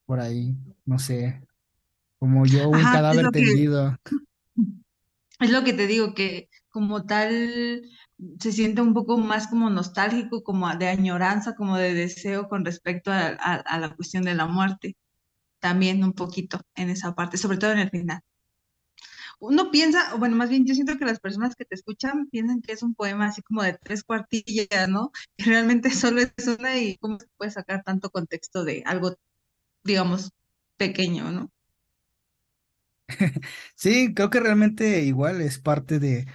por 0.06 0.22
ahí? 0.22 0.56
No 0.86 1.00
sé, 1.00 1.46
como 2.18 2.46
yo, 2.46 2.70
un 2.70 2.76
Ajá, 2.76 2.92
es 2.92 2.96
cadáver 2.96 3.26
que 3.26 3.42
tendido. 3.42 3.98
es 5.42 5.52
lo 5.52 5.66
que 5.66 5.74
te 5.74 5.86
digo 5.86 6.14
que 6.14 6.48
como 6.70 7.04
tal 7.04 7.82
se 8.40 8.54
siente 8.54 8.82
un 8.82 8.94
poco 8.94 9.18
más 9.18 9.48
como 9.48 9.70
nostálgico, 9.70 10.44
como 10.44 10.74
de 10.78 10.88
añoranza, 10.88 11.56
como 11.56 11.76
de 11.76 11.94
deseo 11.94 12.48
con 12.48 12.64
respecto 12.64 13.12
a, 13.12 13.36
a 13.38 13.56
a 13.56 13.80
la 13.80 13.94
cuestión 13.94 14.24
de 14.24 14.36
la 14.36 14.46
muerte. 14.46 14.96
También 15.62 16.04
un 16.04 16.14
poquito 16.14 16.60
en 16.76 16.90
esa 16.90 17.16
parte, 17.16 17.38
sobre 17.38 17.58
todo 17.58 17.72
en 17.72 17.80
el 17.80 17.90
final. 17.90 18.22
Uno 19.40 19.72
piensa, 19.72 20.16
bueno, 20.16 20.36
más 20.36 20.50
bien 20.50 20.66
yo 20.66 20.76
siento 20.76 20.98
que 20.98 21.06
las 21.06 21.20
personas 21.20 21.56
que 21.56 21.66
te 21.66 21.76
escuchan 21.76 22.28
piensan 22.30 22.62
que 22.62 22.74
es 22.74 22.84
un 22.84 22.94
poema 22.94 23.28
así 23.28 23.42
como 23.42 23.64
de 23.64 23.74
tres 23.74 24.04
cuartillas, 24.04 24.90
¿no? 24.90 25.12
Y 25.38 25.44
realmente 25.46 25.90
solo 25.92 26.22
es 26.22 26.48
una 26.48 26.78
y 26.78 26.98
cómo 26.98 27.20
se 27.20 27.28
puede 27.38 27.52
sacar 27.52 27.84
tanto 27.84 28.10
contexto 28.12 28.64
de 28.64 28.84
algo, 28.86 29.16
digamos, 29.84 30.32
pequeño, 30.78 31.32
¿no? 31.32 31.52
Sí, 33.76 34.14
creo 34.14 34.30
que 34.30 34.40
realmente 34.40 35.02
igual 35.04 35.42
es 35.42 35.60
parte 35.60 36.00
de, 36.00 36.28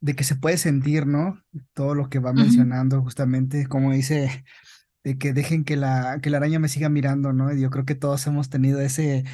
de 0.00 0.14
que 0.14 0.24
se 0.24 0.36
puede 0.36 0.58
sentir, 0.58 1.06
¿no? 1.06 1.42
Todo 1.74 1.94
lo 1.94 2.08
que 2.08 2.20
va 2.20 2.32
mencionando, 2.32 3.02
justamente, 3.02 3.66
como 3.66 3.92
dice, 3.92 4.44
de 5.06 5.18
que 5.18 5.32
dejen 5.32 5.64
que 5.64 5.76
la, 5.76 6.18
que 6.20 6.30
la 6.30 6.38
araña 6.38 6.58
me 6.58 6.68
siga 6.68 6.88
mirando, 6.88 7.32
¿no? 7.32 7.52
Y 7.52 7.60
yo 7.60 7.70
creo 7.70 7.84
que 7.84 7.94
todos 7.94 8.26
hemos 8.26 8.50
tenido 8.50 8.80
ese, 8.80 9.24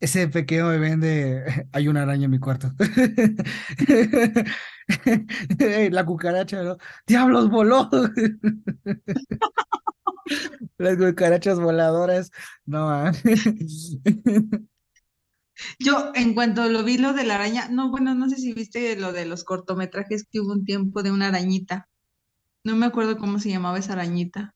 ese 0.00 0.26
pequeño 0.26 0.66
bebé 0.68 0.96
de 0.96 1.44
hay 1.72 1.86
una 1.86 2.02
araña 2.02 2.24
en 2.24 2.32
mi 2.32 2.40
cuarto. 2.40 2.72
La 5.92 6.04
cucaracha, 6.04 6.64
¿no? 6.64 6.78
¡Diablos, 7.06 7.48
voló! 7.48 7.88
Las 10.78 10.96
cucarachas 10.96 11.60
voladoras. 11.60 12.32
No, 12.66 12.90
ah. 12.90 13.12
Yo, 15.78 16.10
en 16.16 16.34
cuanto 16.34 16.68
lo 16.68 16.82
vi 16.82 16.98
lo 16.98 17.12
de 17.12 17.22
la 17.22 17.36
araña, 17.36 17.68
no, 17.68 17.90
bueno, 17.90 18.16
no 18.16 18.28
sé 18.28 18.34
si 18.36 18.52
viste 18.52 18.96
lo 18.96 19.12
de 19.12 19.26
los 19.26 19.44
cortometrajes 19.44 20.24
que 20.28 20.40
hubo 20.40 20.52
un 20.52 20.64
tiempo 20.64 21.04
de 21.04 21.12
una 21.12 21.28
arañita. 21.28 21.88
No 22.64 22.74
me 22.74 22.86
acuerdo 22.86 23.16
cómo 23.16 23.38
se 23.38 23.50
llamaba 23.50 23.78
esa 23.78 23.92
arañita, 23.92 24.54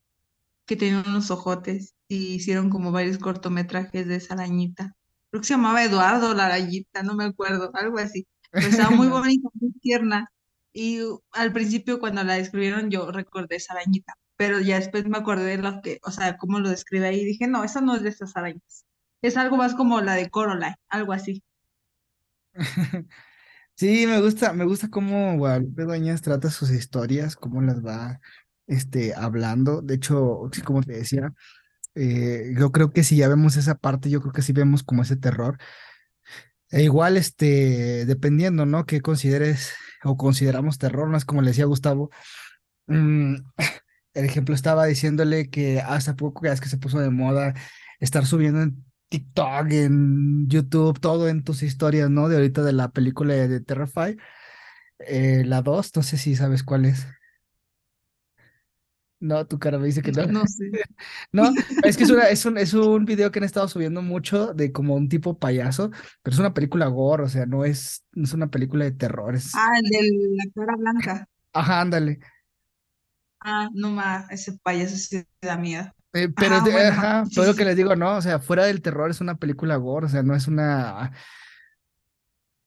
que 0.67 0.77
tenía 0.77 1.05
unos 1.07 1.31
ojotes 1.31 1.95
y 2.09 2.35
hicieron 2.35 2.71
como 2.71 2.93
varios 2.93 3.19
cortometrajes 3.19 4.07
de 4.07 4.17
esa 4.17 4.35
arañita. 4.35 4.95
Creo 5.31 5.41
que 5.41 5.47
se 5.47 5.55
llamaba 5.55 5.85
Eduardo 5.85 6.35
la 6.35 6.47
arañita, 6.47 7.03
no 7.03 7.15
me 7.15 7.25
acuerdo, 7.25 7.71
algo 7.75 7.99
así. 7.99 8.27
Pero 8.51 8.69
estaba 8.69 8.91
muy 8.91 9.09
bonita, 9.09 9.49
muy 9.55 9.73
tierna. 9.81 10.31
Y 10.73 11.01
al 11.33 11.53
principio 11.53 12.01
cuando 12.01 12.25
la 12.25 12.35
describieron 12.35 12.91
yo 12.91 13.11
recordé 13.13 13.57
esa 13.57 13.75
arañita, 13.75 14.15
pero 14.37 14.61
ya 14.61 14.77
después 14.77 15.07
me 15.07 15.19
acordé 15.19 15.57
de 15.57 15.63
lo 15.63 15.81
que, 15.83 16.01
o 16.03 16.11
sea, 16.11 16.37
cómo 16.37 16.59
lo 16.61 16.69
describe 16.69 17.07
ahí 17.07 17.21
y 17.21 17.25
dije, 17.25 17.47
no, 17.47 17.65
esa 17.65 17.81
no 17.81 17.95
es 17.97 18.03
de 18.03 18.09
esas 18.11 18.37
arañas. 18.37 18.85
Es 19.23 19.37
algo 19.37 19.57
más 19.57 19.75
como 19.75 20.01
la 20.01 20.15
de 20.15 20.31
Coraline, 20.31 20.77
algo 20.89 21.13
así. 21.13 21.43
Sí, 23.77 24.07
me 24.07 24.21
gusta, 24.21 24.53
me 24.53 24.65
gusta 24.65 24.89
cómo 24.89 25.37
Guadalupe 25.37 25.83
Dueñas 25.83 26.23
trata 26.23 26.49
sus 26.49 26.71
historias, 26.71 27.35
cómo 27.35 27.61
las 27.61 27.85
va 27.85 28.21
este, 28.67 29.15
hablando. 29.15 29.83
De 29.83 29.95
hecho, 29.95 30.51
como 30.65 30.83
te 30.83 30.93
decía, 30.95 31.33
eh, 31.95 32.55
yo 32.59 32.73
creo 32.73 32.93
que 32.93 33.05
si 33.05 33.17
ya 33.17 33.29
vemos 33.29 33.57
esa 33.57 33.77
parte, 33.77 34.11
yo 34.11 34.21
creo 34.21 34.33
que 34.33 34.43
sí 34.43 34.53
vemos 34.53 34.83
como 34.83 35.03
ese 35.03 35.17
terror. 35.17 35.59
E 36.71 36.83
igual, 36.83 37.17
este, 37.17 38.05
dependiendo, 38.07 38.67
¿no? 38.67 38.85
Que 38.87 39.01
consideres 39.01 39.75
o 40.05 40.17
consideramos 40.17 40.79
terror, 40.79 41.09
no 41.09 41.17
es 41.17 41.25
como 41.25 41.43
le 41.43 41.49
decía 41.51 41.67
Gustavo. 41.67 42.11
mm, 42.89 43.37
el 44.15 44.25
ejemplo 44.25 44.55
estaba 44.55 44.87
diciéndole 44.87 45.51
que 45.51 45.81
hace 45.81 46.15
poco 46.15 46.43
que 46.43 46.51
que 46.61 46.69
se 46.69 46.79
puso 46.79 47.01
de 47.01 47.11
moda 47.11 47.55
estar 48.01 48.27
subiendo 48.27 48.63
en 48.63 48.85
TikTok, 49.09 49.71
en 49.73 50.49
YouTube, 50.49 51.01
todo 51.01 51.29
en 51.29 51.45
tus 51.45 51.63
historias, 51.63 52.11
¿no? 52.11 52.29
De 52.29 52.37
ahorita 52.37 52.63
de 52.63 52.73
la 52.73 52.91
película 52.91 53.35
de, 53.35 53.49
de 53.49 53.61
Terrify, 53.61 54.17
eh, 55.01 55.45
la 55.47 55.63
2 55.63 55.93
no 55.97 56.03
sé 56.03 56.19
si 56.19 56.37
sabes 56.37 56.63
cuál 56.65 56.87
es. 56.87 57.07
No, 59.25 59.47
tu 59.47 59.59
cara 59.59 59.79
me 59.79 59.87
dice 59.87 60.03
que 60.03 60.13
no. 60.13 60.27
No 60.27 60.47
sé. 60.47 60.71
No, 61.33 61.53
es 61.83 61.97
que 61.97 62.05
es, 62.05 62.11
una- 62.11 62.29
es 62.29 62.45
un, 62.45 62.59
es 62.59 62.75
un 62.75 63.05
video 63.07 63.31
que 63.31 63.39
han 63.39 63.45
estado 63.45 63.69
subiendo 63.69 64.03
mucho 64.03 64.53
de 64.55 64.71
como 64.73 64.95
un 64.95 65.09
tipo 65.09 65.39
payaso, 65.39 65.91
pero 66.23 66.35
es 66.35 66.39
una 66.41 66.53
película 66.55 66.87
gore, 66.89 67.25
o 67.25 67.29
sea, 67.29 67.47
no 67.47 67.65
es, 67.65 68.05
no 68.13 68.25
es 68.25 68.33
una 68.35 68.51
película 68.51 68.85
de 68.85 68.93
terror, 68.93 69.35
es... 69.35 69.53
Ah, 69.55 69.69
el 69.83 69.91
de 69.91 70.37
la 70.37 70.45
cara 70.55 70.77
blanca. 70.77 71.29
Ajá, 71.53 71.81
ándale. 71.81 72.21
Ah, 73.41 73.69
no 73.75 73.91
más, 73.91 74.31
ese 74.31 74.59
payaso 74.63 74.97
sí 74.97 75.23
da 75.43 75.57
miedo. 75.57 75.93
Eh, 76.13 76.29
pero, 76.29 76.57
Ajá, 76.57 76.65
de- 76.65 76.71
bueno, 76.73 76.89
ajá, 76.91 77.25
sí, 77.31 77.35
pero 77.35 77.47
lo 77.49 77.53
sí, 77.53 77.57
que 77.57 77.65
sí. 77.65 77.69
les 77.69 77.77
digo, 77.77 77.97
no, 77.97 78.17
o 78.17 78.23
sea, 78.23 78.39
fuera 78.39 78.65
del 78.67 78.83
terror 78.83 79.11
es 79.11 79.21
una 79.21 79.37
película 79.37 79.77
gore, 79.77 80.07
o 80.07 80.09
sea, 80.09 80.23
no 80.23 80.35
es 80.35 80.47
una 80.49 81.13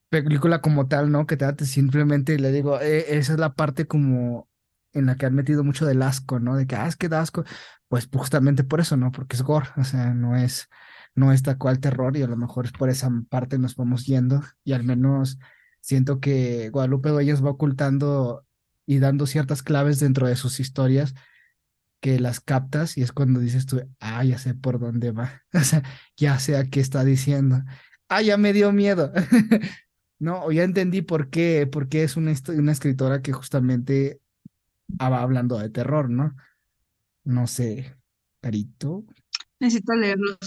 película 0.10 0.62
como 0.62 0.88
tal, 0.88 1.12
¿no? 1.12 1.26
Que 1.28 1.38
te 1.38 1.66
simplemente, 1.66 2.40
le 2.40 2.52
digo, 2.52 2.80
eh, 2.82 3.18
esa 3.18 3.34
es 3.34 3.40
la 3.40 3.54
parte 3.56 3.88
como 3.88 4.50
en 4.98 5.08
la 5.08 5.16
que 5.16 5.26
han 5.26 5.36
metido 5.36 5.64
mucho 5.64 5.86
del 5.86 6.02
asco, 6.02 6.40
¿no? 6.40 6.56
De 6.56 6.68
que, 6.68 6.76
ah, 6.76 6.88
es 6.88 6.96
que 6.96 7.10
da 7.10 7.22
asco, 7.22 7.44
pues 7.88 8.10
justamente 8.12 8.64
por 8.64 8.80
eso, 8.80 8.98
¿no? 8.98 9.12
Porque 9.12 9.36
es 9.36 9.44
gore, 9.44 9.70
o 9.78 9.84
sea, 9.84 10.14
no 10.14 10.36
es, 10.36 10.70
no 11.16 11.32
es 11.32 11.44
tal 11.44 11.58
cual 11.58 11.80
terror 11.80 12.18
y 12.18 12.24
a 12.24 12.28
lo 12.28 12.38
mejor 12.38 12.66
es 12.66 12.72
por 12.72 12.90
esa 12.90 13.10
parte 13.30 13.58
nos 13.58 13.76
vamos 13.76 14.06
yendo 14.06 14.44
y 14.64 14.74
al 14.74 14.84
menos 14.84 15.40
siento 15.82 16.20
que 16.20 16.70
Guadalupe 16.70 17.10
Dueñas 17.10 17.44
va 17.44 17.52
ocultando 17.52 18.46
y 18.86 19.00
dando 19.00 19.28
ciertas 19.28 19.64
claves 19.64 20.00
dentro 20.00 20.28
de 20.28 20.36
sus 20.36 20.60
historias 20.60 21.14
que 22.00 22.20
las 22.20 22.40
captas 22.40 22.98
y 22.98 23.02
es 23.02 23.12
cuando 23.12 23.40
dices 23.40 23.66
tú, 23.66 23.82
ah, 24.00 24.24
ya 24.24 24.38
sé 24.38 24.54
por 24.54 24.80
dónde 24.80 25.12
va, 25.12 25.44
o 25.54 25.60
sea, 25.60 25.84
ya 26.16 26.40
sé 26.40 26.58
a 26.58 26.66
qué 26.66 26.80
está 26.80 27.04
diciendo, 27.04 27.64
ah, 28.10 28.22
ya 28.22 28.38
me 28.38 28.54
dio 28.54 28.72
miedo, 28.72 29.12
no, 30.20 30.52
ya 30.52 30.64
entendí 30.64 31.02
por 31.02 31.30
qué, 31.30 31.68
por 31.68 31.90
qué 31.90 32.04
es 32.04 32.18
una, 32.18 32.32
escritora 32.32 33.22
que 33.22 33.34
justamente 33.34 34.22
hablando 35.00 35.58
de 35.58 35.70
terror, 35.70 36.10
¿no? 36.10 36.36
No 37.24 37.48
sé, 37.48 37.96
Carito. 38.42 39.06
Necesito 39.60 39.94
leer 39.94 40.18
los 40.18 40.38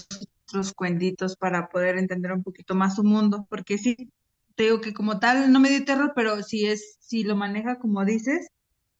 otros 0.47 0.73
cuentitos 0.73 1.37
para 1.37 1.68
poder 1.68 1.99
entender 1.99 2.32
un 2.32 2.42
poquito 2.42 2.75
más 2.75 2.97
su 2.97 3.04
mundo, 3.04 3.47
porque 3.49 3.78
sí, 3.78 4.11
te 4.54 4.64
digo 4.64 4.80
que 4.80 4.92
como 4.92 5.18
tal 5.18 5.52
no 5.52 5.61
me 5.61 5.70
dio 5.70 5.85
terror, 5.85 6.12
pero 6.14 6.42
si 6.42 6.66
es, 6.66 6.97
si 7.00 7.25
lo 7.25 7.37
maneja 7.37 7.78
como 7.78 8.04
dices, 8.04 8.49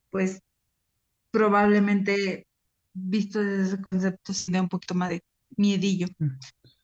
pues 0.09 0.41
probablemente 1.31 2.47
visto 2.93 3.39
desde 3.39 3.63
ese 3.63 3.81
concepto 3.81 4.33
sí 4.33 4.51
da 4.51 4.61
un 4.61 4.69
poquito 4.69 4.95
más 4.95 5.09
de 5.09 5.23
miedillo, 5.57 6.07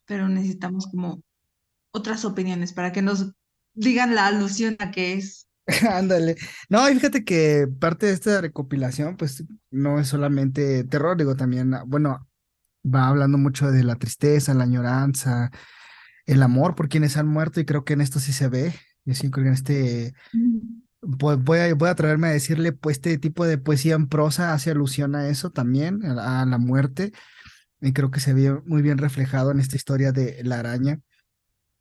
pero 0.04 0.28
necesitamos 0.28 0.86
como 0.86 1.22
otras 1.92 2.24
opiniones 2.24 2.72
para 2.72 2.92
que 2.92 3.02
nos 3.02 3.32
digan 3.74 4.14
la 4.14 4.26
alusión 4.26 4.76
a 4.78 4.90
qué 4.90 5.14
es. 5.14 5.47
Ándale. 5.90 6.36
No, 6.68 6.88
y 6.88 6.94
fíjate 6.94 7.24
que 7.24 7.66
parte 7.80 8.06
de 8.06 8.12
esta 8.12 8.40
recopilación, 8.40 9.16
pues 9.16 9.44
no 9.70 10.00
es 10.00 10.08
solamente 10.08 10.84
terror, 10.84 11.16
digo, 11.16 11.36
también, 11.36 11.74
ah, 11.74 11.82
bueno, 11.86 12.26
va 12.86 13.08
hablando 13.08 13.38
mucho 13.38 13.70
de 13.72 13.84
la 13.84 13.96
tristeza, 13.96 14.54
la 14.54 14.64
añoranza, 14.64 15.50
el 16.26 16.42
amor 16.42 16.74
por 16.76 16.88
quienes 16.88 17.16
han 17.18 17.28
muerto, 17.28 17.60
y 17.60 17.66
creo 17.66 17.84
que 17.84 17.94
en 17.94 18.02
esto 18.02 18.20
sí 18.20 18.32
se 18.32 18.48
ve. 18.48 18.74
Yo 19.04 19.14
sí 19.14 19.30
creo 19.30 19.44
que 19.44 19.48
en 19.50 19.54
este, 19.54 20.14
vo- 21.02 21.36
voy 21.42 21.58
a, 21.60 21.74
voy 21.74 21.88
a 21.88 21.92
atreverme 21.92 22.28
a 22.28 22.30
decirle, 22.32 22.72
pues 22.72 22.96
este 22.98 23.18
tipo 23.18 23.46
de 23.46 23.58
poesía 23.58 23.94
en 23.96 24.08
prosa 24.08 24.54
hace 24.54 24.70
alusión 24.72 25.14
a 25.16 25.28
eso 25.28 25.50
también, 25.50 26.04
a 26.06 26.14
la, 26.14 26.42
a 26.42 26.46
la 26.46 26.58
muerte, 26.58 27.12
y 27.80 27.92
creo 27.94 28.10
que 28.12 28.20
se 28.20 28.34
ve 28.34 28.60
muy 28.66 28.82
bien 28.82 28.98
reflejado 28.98 29.50
en 29.52 29.60
esta 29.60 29.76
historia 29.76 30.12
de 30.12 30.42
la 30.44 30.60
araña. 30.60 31.00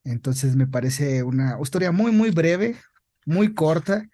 Entonces 0.04 0.56
me 0.56 0.68
parece 0.68 1.24
una 1.24 1.58
historia 1.62 1.92
muy, 1.92 2.12
muy 2.12 2.32
breve, 2.32 2.78
muy 3.28 3.54
corta 3.56 4.10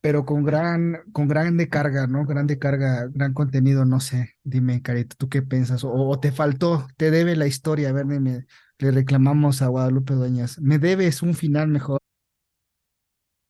pero 0.00 0.26
con 0.26 0.44
gran, 0.44 0.98
con 1.12 1.28
grande 1.28 1.68
carga, 1.68 2.06
¿no? 2.08 2.26
Grande 2.26 2.58
carga, 2.58 3.06
gran 3.12 3.34
contenido, 3.34 3.84
no 3.84 4.00
sé. 4.00 4.34
Dime, 4.42 4.82
Carito, 4.82 5.16
¿tú 5.16 5.28
qué 5.28 5.42
piensas? 5.42 5.82
O, 5.84 6.18
te 6.20 6.32
faltó, 6.32 6.88
te 6.96 7.10
debe 7.10 7.36
la 7.36 7.46
historia, 7.46 7.90
a 7.90 7.92
ver, 7.92 8.06
dime, 8.08 8.46
le 8.78 8.90
reclamamos 8.90 9.62
a 9.62 9.68
Guadalupe 9.68 10.14
Dueñas, 10.14 10.60
me 10.60 10.78
debes 10.78 11.22
un 11.22 11.34
final 11.34 11.68
mejor. 11.68 12.00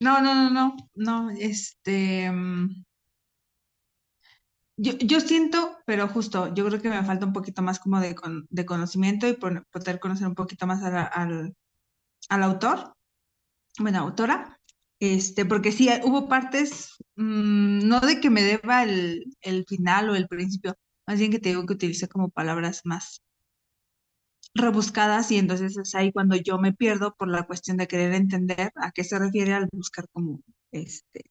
No, 0.01 0.21
no, 0.21 0.35
no, 0.35 0.51
no, 0.51 0.77
no, 0.95 1.31
este, 1.31 2.31
mm, 2.31 2.85
yo, 4.77 4.93
yo 4.99 5.21
siento, 5.21 5.79
pero 5.87 6.09
justo, 6.09 6.53
yo 6.55 6.67
creo 6.67 6.81
que 6.81 6.89
me 6.91 7.03
falta 7.05 7.27
un 7.27 7.33
poquito 7.33 7.63
más 7.63 7.79
como 7.79 8.01
de, 8.01 8.15
con- 8.15 8.47
de 8.51 8.67
conocimiento 8.67 9.29
y 9.29 9.35
poder 9.35 10.01
conocer 10.01 10.27
un 10.27 10.35
poquito 10.35 10.67
más 10.67 10.83
al, 10.83 11.55
al 12.29 12.43
autor, 12.43 12.97
bueno, 13.79 14.01
autora, 14.01 14.52
este, 15.03 15.45
porque 15.45 15.73
sí, 15.73 15.89
hubo 16.05 16.29
partes, 16.29 16.93
mm, 17.17 17.89
no 17.89 17.99
de 18.01 18.21
que 18.21 18.31
me 18.31 18.43
deba 18.43 18.85
el, 18.85 19.25
el 19.41 19.65
final 19.67 20.11
o 20.11 20.15
el 20.15 20.29
principio, 20.29 20.77
más 21.09 21.19
bien 21.19 21.33
que 21.33 21.41
te 21.41 21.49
digo 21.49 21.67
que 21.67 21.73
utilicé 21.75 22.07
como 22.09 22.31
palabras 22.31 22.83
más 22.85 23.21
rebuscadas 24.55 25.31
y 25.33 25.39
entonces 25.39 25.77
es 25.77 25.95
ahí 25.97 26.13
cuando 26.13 26.37
yo 26.37 26.59
me 26.59 26.73
pierdo 26.73 27.15
por 27.17 27.29
la 27.29 27.45
cuestión 27.47 27.79
de 27.79 27.89
querer 27.89 28.15
entender 28.15 28.71
a 28.77 28.93
qué 28.93 29.03
se 29.03 29.19
refiere 29.19 29.55
al 29.55 29.69
buscar 29.73 30.07
como, 30.13 30.41
este, 30.71 31.25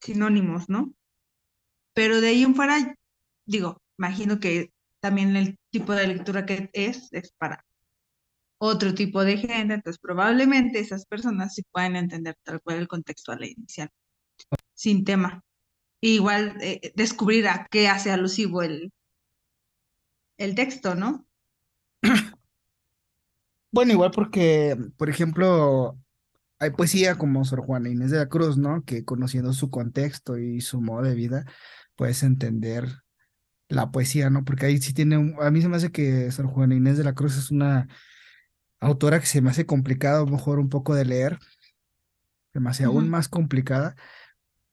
sinónimos, 0.00 0.68
¿no? 0.68 0.92
Pero 1.94 2.20
de 2.20 2.28
ahí 2.28 2.42
en 2.42 2.54
fuera, 2.54 2.94
digo, 3.46 3.80
imagino 3.98 4.38
que 4.40 4.70
también 5.00 5.34
el 5.36 5.56
tipo 5.70 5.94
de 5.94 6.08
lectura 6.08 6.44
que 6.46 6.68
es, 6.74 7.08
es 7.12 7.32
para 7.38 7.64
otro 8.58 8.94
tipo 8.94 9.24
de 9.24 9.38
gente, 9.38 9.74
entonces 9.74 9.98
probablemente 9.98 10.80
esas 10.80 11.06
personas 11.06 11.54
sí 11.54 11.62
pueden 11.70 11.96
entender 11.96 12.36
tal 12.42 12.60
cual 12.60 12.78
el 12.78 12.88
contexto 12.88 13.32
a 13.32 13.36
la 13.36 13.46
inicial, 13.46 13.88
sin 14.74 15.04
tema. 15.04 15.42
Igual 16.00 16.56
eh, 16.60 16.92
descubrir 16.94 17.48
a 17.48 17.66
qué 17.70 17.88
hace 17.88 18.10
alusivo 18.10 18.62
el, 18.62 18.92
el 20.36 20.54
texto, 20.54 20.94
¿no? 20.94 21.26
Bueno, 23.70 23.92
igual 23.92 24.12
porque, 24.12 24.78
por 24.96 25.10
ejemplo, 25.10 25.98
hay 26.58 26.70
poesía 26.70 27.18
como 27.18 27.44
Sor 27.44 27.60
Juana 27.60 27.90
Inés 27.90 28.10
de 28.10 28.16
la 28.16 28.28
Cruz, 28.30 28.56
¿no? 28.56 28.82
Que 28.82 29.04
conociendo 29.04 29.52
su 29.52 29.68
contexto 29.70 30.38
y 30.38 30.62
su 30.62 30.80
modo 30.80 31.02
de 31.02 31.14
vida, 31.14 31.44
puedes 31.94 32.22
entender 32.22 32.88
la 33.68 33.90
poesía, 33.90 34.30
¿no? 34.30 34.44
Porque 34.46 34.64
ahí 34.66 34.78
sí 34.78 34.94
tiene 34.94 35.18
un, 35.18 35.36
a 35.40 35.50
mí 35.50 35.60
se 35.60 35.68
me 35.68 35.76
hace 35.76 35.92
que 35.92 36.30
Sor 36.32 36.46
Juana 36.46 36.74
Inés 36.76 36.96
de 36.96 37.04
la 37.04 37.14
Cruz 37.14 37.36
es 37.36 37.50
una 37.50 37.88
autora 38.80 39.20
que 39.20 39.26
se 39.26 39.40
me 39.40 39.50
hace 39.50 39.66
complicado, 39.66 40.22
a 40.22 40.26
lo 40.26 40.32
mejor 40.32 40.58
un 40.58 40.68
poco 40.68 40.94
de 40.94 41.04
leer, 41.04 41.38
se 42.52 42.60
me 42.60 42.70
hace 42.70 42.84
aún 42.84 43.08
más 43.08 43.28
complicada, 43.28 43.96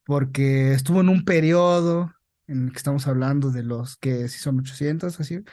porque 0.05 0.73
estuvo 0.73 1.01
en 1.01 1.09
un 1.09 1.25
periodo 1.25 2.13
en 2.47 2.65
el 2.65 2.71
que 2.71 2.77
estamos 2.77 3.07
hablando 3.07 3.51
de 3.51 3.63
los 3.63 3.97
que 3.97 4.27
sí 4.27 4.39
son 4.39 4.59
800, 4.59 5.19
así, 5.19 5.37
o 5.37 5.43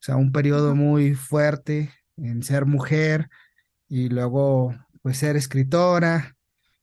sea, 0.00 0.16
un 0.16 0.32
periodo 0.32 0.74
muy 0.74 1.14
fuerte 1.14 1.92
en 2.16 2.42
ser 2.42 2.66
mujer 2.66 3.30
y 3.88 4.08
luego 4.08 4.74
pues 5.02 5.18
ser 5.18 5.36
escritora, 5.36 6.36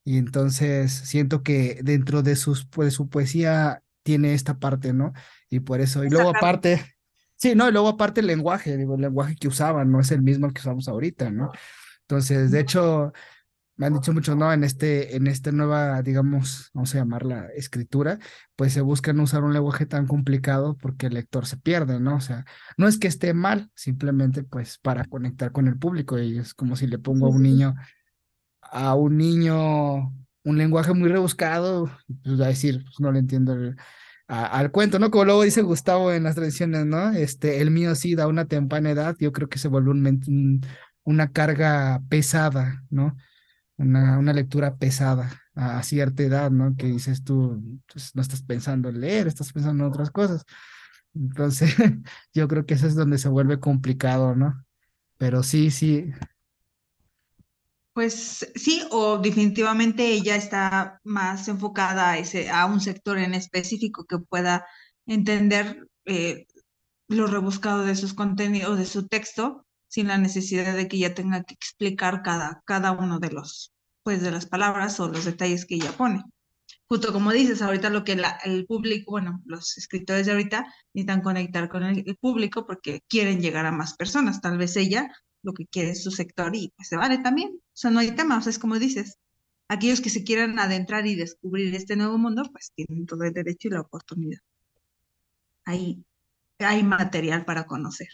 y 0.03 0.17
entonces 0.17 0.91
siento 0.91 1.43
que 1.43 1.79
dentro 1.83 2.23
de 2.23 2.35
sus, 2.35 2.65
pues, 2.65 2.93
su 2.93 3.09
poesía 3.09 3.83
tiene 4.03 4.33
esta 4.33 4.57
parte, 4.57 4.91
¿no? 4.91 5.13
Y 5.49 5.59
por 5.59 5.81
eso, 5.81 6.03
y 6.03 6.09
luego 6.09 6.29
aparte, 6.29 6.83
sí, 7.39 7.55
no, 7.55 7.69
y 7.69 7.71
luego 7.71 7.89
aparte 7.89 8.21
el 8.21 8.27
lenguaje, 8.27 8.77
digo, 8.77 8.95
el 8.95 9.01
lenguaje 9.01 9.35
que 9.35 9.47
usaban 9.47 9.91
no 9.91 9.99
es 9.99 10.11
el 10.11 10.21
mismo 10.21 10.49
que 10.51 10.59
usamos 10.61 10.87
ahorita, 10.87 11.31
¿no? 11.31 11.51
Entonces, 12.01 12.51
de 12.51 12.59
hecho, 12.61 13.13
me 13.77 13.87
han 13.87 13.93
dicho 13.95 14.13
mucho, 14.13 14.35
¿no? 14.35 14.53
En 14.53 14.63
este, 14.65 15.15
en 15.17 15.27
esta 15.27 15.51
nueva, 15.53 16.01
digamos, 16.03 16.71
vamos 16.73 16.95
a 16.95 16.99
llamarla 16.99 17.47
escritura, 17.55 18.19
pues 18.55 18.73
se 18.73 18.81
busca 18.81 19.13
no 19.13 19.23
usar 19.23 19.43
un 19.43 19.53
lenguaje 19.53 19.85
tan 19.87 20.07
complicado 20.07 20.77
porque 20.77 21.07
el 21.07 21.15
lector 21.15 21.45
se 21.47 21.57
pierde, 21.57 21.99
¿no? 21.99 22.17
O 22.17 22.21
sea, 22.21 22.45
no 22.77 22.87
es 22.87 22.99
que 22.99 23.07
esté 23.09 23.33
mal, 23.33 23.71
simplemente 23.75 24.43
pues 24.43 24.79
para 24.79 25.05
conectar 25.05 25.51
con 25.53 25.67
el 25.67 25.79
público 25.79 26.19
y 26.19 26.39
es 26.39 26.53
como 26.55 26.75
si 26.77 26.87
le 26.87 26.99
pongo 26.99 27.27
a 27.27 27.29
un 27.31 27.43
niño, 27.43 27.75
a 28.61 28.95
un 28.95 29.17
niño 29.17 30.13
un 30.43 30.57
lenguaje 30.57 30.93
muy 30.93 31.09
rebuscado, 31.09 31.91
pues 32.23 32.39
va 32.39 32.45
a 32.45 32.47
decir, 32.49 32.83
pues 32.83 32.99
no 32.99 33.11
le 33.11 33.19
entiendo 33.19 33.53
el- 33.53 33.75
al 34.35 34.71
cuento, 34.71 34.99
¿no? 34.99 35.11
Como 35.11 35.25
luego 35.25 35.43
dice 35.43 35.61
Gustavo 35.61 36.11
en 36.13 36.23
las 36.23 36.35
tradiciones, 36.35 36.85
¿no? 36.85 37.11
Este, 37.11 37.61
el 37.61 37.71
mío 37.71 37.95
sí 37.95 38.15
da 38.15 38.27
una 38.27 38.45
temprana 38.47 38.91
edad, 38.91 39.15
yo 39.19 39.31
creo 39.31 39.49
que 39.49 39.59
se 39.59 39.69
un- 40.31 40.61
una 41.03 41.31
carga 41.31 42.01
pesada, 42.09 42.83
¿no? 42.89 43.17
una, 43.77 44.19
una 44.19 44.33
lectura 44.33 44.77
pesada 44.77 45.31
a, 45.55 45.79
a 45.79 45.83
cierta 45.83 46.23
edad, 46.23 46.51
¿no? 46.51 46.75
Que 46.77 46.87
dices 46.87 47.23
tú, 47.23 47.81
pues 47.91 48.15
no 48.15 48.21
estás 48.21 48.43
pensando 48.43 48.89
en 48.89 49.01
leer, 49.01 49.27
estás 49.27 49.53
pensando 49.53 49.83
en 49.85 49.89
otras 49.91 50.11
cosas. 50.11 50.45
Entonces, 51.15 51.75
yo 52.33 52.47
creo 52.47 52.65
que 52.65 52.75
eso 52.75 52.87
es 52.87 52.95
donde 52.95 53.17
se 53.17 53.29
vuelve 53.29 53.59
complicado, 53.59 54.35
¿no? 54.35 54.65
Pero 55.17 55.43
sí, 55.43 55.71
sí, 55.71 56.11
Pues 57.93 58.47
sí, 58.55 58.83
o 58.91 59.17
definitivamente 59.17 60.07
ella 60.13 60.35
está 60.35 60.99
más 61.03 61.47
enfocada 61.49 62.11
a 62.11 62.17
ese, 62.17 62.49
a 62.49 62.65
un 62.65 62.79
sector 62.81 63.17
en 63.17 63.33
específico 63.33 64.05
que 64.05 64.19
pueda 64.19 64.65
entender 65.05 65.87
eh, 66.05 66.45
lo 67.09 67.27
rebuscado 67.27 67.85
de 67.85 67.95
sus 67.95 68.13
contenidos, 68.13 68.77
de 68.79 68.85
su 68.85 69.07
texto, 69.07 69.65
sin 69.89 70.07
la 70.07 70.17
necesidad 70.19 70.75
de 70.75 70.87
que 70.87 70.97
ella 70.97 71.15
tenga 71.15 71.43
que 71.43 71.55
explicar 71.55 72.23
cada, 72.23 72.61
cada 72.65 72.91
uno 72.93 73.19
de 73.19 73.31
los, 73.31 73.73
pues 74.03 74.21
de 74.21 74.31
las 74.31 74.45
palabras 74.47 74.99
o 74.99 75.09
los 75.09 75.25
detalles 75.25 75.65
que 75.65 75.75
ella 75.75 75.93
pone. 75.97 76.23
Justo 76.87 77.13
como 77.13 77.31
dices, 77.31 77.61
ahorita 77.61 77.89
lo 77.89 78.03
que 78.03 78.15
la- 78.15 78.39
el 78.43 78.65
público, 78.65 79.11
bueno, 79.11 79.41
los 79.45 79.77
escritores 79.77 80.25
de 80.25 80.33
ahorita 80.33 80.65
necesitan 80.93 81.21
conectar 81.21 81.69
con 81.69 81.83
el, 81.83 82.03
el 82.05 82.17
público 82.17 82.65
porque 82.65 83.01
quieren 83.07 83.41
llegar 83.41 83.65
a 83.65 83.71
más 83.71 83.95
personas. 83.95 84.41
Tal 84.41 84.57
vez 84.57 84.75
ella 84.75 85.09
lo 85.43 85.53
que 85.53 85.65
quiere 85.67 85.95
su 85.95 86.11
sector 86.11 86.55
y 86.55 86.73
pues 86.75 86.89
se 86.89 86.97
vale 86.97 87.19
también. 87.19 87.51
O 87.55 87.61
sea, 87.73 87.91
no 87.91 87.99
hay 87.99 88.11
tema, 88.11 88.37
o 88.37 88.41
sea, 88.41 88.51
es 88.51 88.59
como 88.59 88.79
dices, 88.79 89.17
aquellos 89.67 90.01
que 90.01 90.09
se 90.09 90.23
quieran 90.23 90.59
adentrar 90.59 91.07
y 91.07 91.15
descubrir 91.15 91.73
este 91.75 91.95
nuevo 91.95 92.17
mundo, 92.17 92.43
pues 92.51 92.71
tienen 92.75 93.05
todo 93.05 93.23
el 93.23 93.33
derecho 93.33 93.67
y 93.69 93.71
la 93.71 93.81
oportunidad. 93.81 94.39
ahí 95.65 96.03
hay 96.59 96.83
material 96.83 97.45
para 97.45 97.65
conocer. 97.65 98.09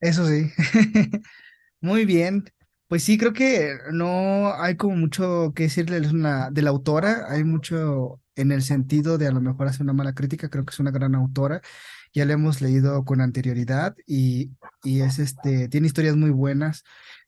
Eso 0.00 0.26
sí. 0.26 0.50
Muy 1.80 2.04
bien. 2.06 2.44
Pues 2.88 3.04
sí, 3.04 3.18
creo 3.18 3.32
que 3.32 3.78
no 3.92 4.52
hay 4.54 4.76
como 4.76 4.96
mucho 4.96 5.52
que 5.54 5.64
decirle 5.64 6.00
de 6.00 6.62
la 6.62 6.70
autora. 6.70 7.26
Hay 7.28 7.44
mucho 7.44 8.20
en 8.34 8.50
el 8.52 8.62
sentido 8.62 9.18
de 9.18 9.28
a 9.28 9.32
lo 9.32 9.40
mejor 9.40 9.68
hacer 9.68 9.82
una 9.82 9.92
mala 9.92 10.14
crítica. 10.14 10.48
Creo 10.48 10.64
que 10.64 10.72
es 10.72 10.80
una 10.80 10.90
gran 10.90 11.14
autora. 11.14 11.60
Ya 12.12 12.24
la 12.24 12.34
hemos 12.34 12.60
leído 12.60 13.04
con 13.04 13.20
anterioridad 13.20 13.96
y, 14.06 14.50
y 14.82 15.00
es 15.00 15.18
este, 15.18 15.68
tiene 15.68 15.86
historias 15.86 16.16
muy 16.16 16.30
buenas. 16.30 16.84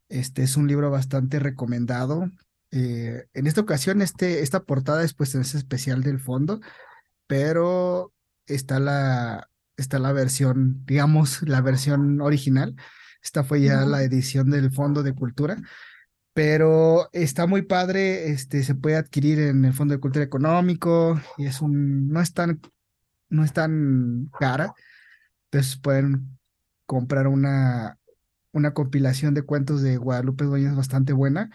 Este 0.08 0.42
es 0.42 0.56
un 0.56 0.68
libro 0.68 0.90
bastante 0.90 1.38
recomendado. 1.38 2.30
Eh, 2.70 3.26
en 3.34 3.46
esta 3.46 3.60
ocasión, 3.60 4.02
este, 4.02 4.40
esta 4.42 4.64
portada 4.64 5.04
es 5.04 5.14
pues 5.14 5.34
es 5.34 5.54
especial 5.54 6.02
del 6.02 6.18
fondo, 6.18 6.60
pero 7.26 8.12
está 8.46 8.80
la, 8.80 9.48
está 9.76 9.98
la 9.98 10.12
versión, 10.12 10.84
digamos, 10.86 11.42
la 11.42 11.60
versión 11.60 12.20
original. 12.20 12.76
Esta 13.22 13.44
fue 13.44 13.60
ya 13.62 13.84
la 13.84 14.02
edición 14.02 14.50
del 14.50 14.72
Fondo 14.72 15.02
de 15.02 15.14
Cultura, 15.14 15.56
pero 16.34 17.08
está 17.12 17.46
muy 17.46 17.62
padre, 17.62 18.30
este, 18.30 18.64
se 18.64 18.74
puede 18.74 18.96
adquirir 18.96 19.38
en 19.38 19.64
el 19.64 19.72
Fondo 19.74 19.94
de 19.94 20.00
Cultura 20.00 20.24
Económico 20.24 21.20
y 21.38 21.46
es 21.46 21.60
un, 21.60 22.08
no 22.08 22.20
es 22.20 22.32
tan, 22.32 22.60
no 23.32 23.44
es 23.44 23.52
tan 23.52 24.30
cara, 24.38 24.74
entonces 25.50 25.76
pueden 25.76 26.38
comprar 26.86 27.26
una, 27.26 27.98
una 28.52 28.74
compilación 28.74 29.34
de 29.34 29.42
cuentos 29.42 29.82
de 29.82 29.96
Guadalupe 29.96 30.44
Dueñas 30.44 30.76
bastante 30.76 31.12
buena 31.12 31.50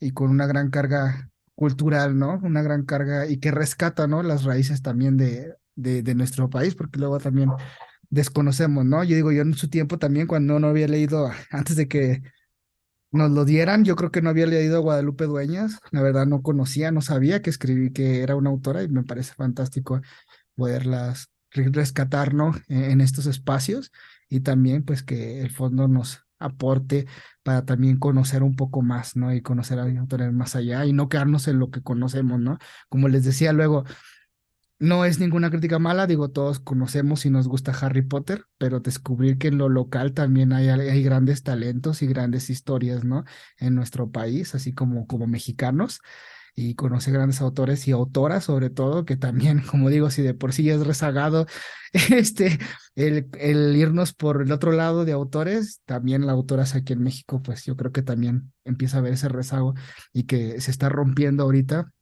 y 0.00 0.10
con 0.10 0.30
una 0.30 0.46
gran 0.46 0.70
carga 0.70 1.30
cultural, 1.54 2.18
¿no? 2.18 2.40
Una 2.42 2.62
gran 2.62 2.84
carga 2.84 3.26
y 3.26 3.38
que 3.38 3.52
rescata, 3.52 4.06
¿no? 4.06 4.22
Las 4.22 4.44
raíces 4.44 4.82
también 4.82 5.16
de, 5.16 5.54
de, 5.76 6.14
nuestro 6.14 6.50
país, 6.50 6.74
porque 6.74 6.98
luego 6.98 7.18
también 7.18 7.50
desconocemos, 8.08 8.84
¿no? 8.84 9.04
Yo 9.04 9.14
digo, 9.14 9.30
yo 9.30 9.42
en 9.42 9.54
su 9.54 9.68
tiempo 9.68 9.98
también, 9.98 10.26
cuando 10.26 10.58
no 10.58 10.68
había 10.68 10.88
leído, 10.88 11.30
antes 11.50 11.76
de 11.76 11.86
que 11.86 12.22
nos 13.12 13.30
lo 13.30 13.44
dieran, 13.44 13.84
yo 13.84 13.96
creo 13.96 14.10
que 14.10 14.22
no 14.22 14.30
había 14.30 14.46
leído 14.46 14.76
a 14.76 14.80
Guadalupe 14.80 15.24
Dueñas, 15.26 15.78
la 15.90 16.02
verdad 16.02 16.26
no 16.26 16.42
conocía, 16.42 16.92
no 16.92 17.02
sabía 17.02 17.42
que 17.42 17.50
escribí, 17.50 17.92
que 17.92 18.22
era 18.22 18.36
una 18.36 18.50
autora 18.50 18.82
y 18.82 18.88
me 18.88 19.04
parece 19.04 19.34
fantástico 19.34 20.00
poderlas 20.60 21.30
rescatar. 21.52 22.32
E, 22.68 22.92
en 22.92 23.00
estos 23.00 23.26
espacios 23.26 23.90
y 24.28 24.40
también 24.40 24.84
pues 24.84 25.02
que 25.02 25.40
el 25.40 25.50
fondo 25.50 25.88
nos 25.88 26.20
aporte 26.38 27.06
para 27.42 27.64
también 27.64 27.98
conocer 27.98 28.42
un 28.42 28.56
poco 28.56 28.82
más, 28.82 29.16
¿no? 29.16 29.34
Y 29.34 29.42
conocer 29.42 29.78
a 29.78 29.84
autores 29.84 30.32
más 30.32 30.56
allá 30.56 30.84
y 30.86 30.92
no 30.92 31.08
quedarnos 31.08 31.48
en 31.48 31.58
lo 31.58 31.70
que 31.70 31.82
conocemos, 31.82 32.40
¿no? 32.40 32.58
Como 32.88 33.08
les 33.08 33.24
decía 33.24 33.52
luego, 33.52 33.84
no 34.78 35.04
es 35.04 35.18
ninguna 35.18 35.50
crítica 35.50 35.78
mala, 35.78 36.06
digo, 36.06 36.30
todos 36.30 36.60
conocemos 36.60 37.26
y 37.26 37.30
nos 37.30 37.48
gusta 37.48 37.72
Harry 37.72 38.02
Potter, 38.02 38.44
pero 38.56 38.80
descubrir 38.80 39.36
que 39.36 39.48
en 39.48 39.58
lo 39.58 39.68
local 39.68 40.12
también 40.14 40.52
hay, 40.52 40.68
hay 40.68 41.02
grandes 41.02 41.42
talentos 41.42 42.00
y 42.02 42.06
grandes 42.06 42.48
historias, 42.48 43.04
¿no? 43.04 43.24
En 43.58 43.74
nuestro 43.74 44.10
país, 44.10 44.54
así 44.54 44.72
como, 44.72 45.06
como 45.06 45.26
mexicanos 45.26 46.00
y 46.54 46.74
conoce 46.74 47.10
grandes 47.12 47.40
autores 47.40 47.86
y 47.88 47.92
autoras, 47.92 48.44
sobre 48.44 48.70
todo, 48.70 49.04
que 49.04 49.16
también, 49.16 49.60
como 49.70 49.90
digo, 49.90 50.10
si 50.10 50.22
de 50.22 50.34
por 50.34 50.52
sí 50.52 50.68
es 50.70 50.86
rezagado 50.86 51.46
este, 51.92 52.58
el, 52.94 53.28
el 53.38 53.76
irnos 53.76 54.12
por 54.12 54.42
el 54.42 54.52
otro 54.52 54.72
lado 54.72 55.04
de 55.04 55.12
autores, 55.12 55.80
también 55.84 56.26
la 56.26 56.32
autoras 56.32 56.74
aquí 56.74 56.92
en 56.92 57.02
México, 57.02 57.42
pues 57.42 57.64
yo 57.64 57.76
creo 57.76 57.92
que 57.92 58.02
también 58.02 58.52
empieza 58.64 58.98
a 58.98 59.00
ver 59.02 59.14
ese 59.14 59.28
rezago 59.28 59.74
y 60.12 60.24
que 60.24 60.60
se 60.60 60.70
está 60.70 60.88
rompiendo 60.88 61.44
ahorita 61.44 61.92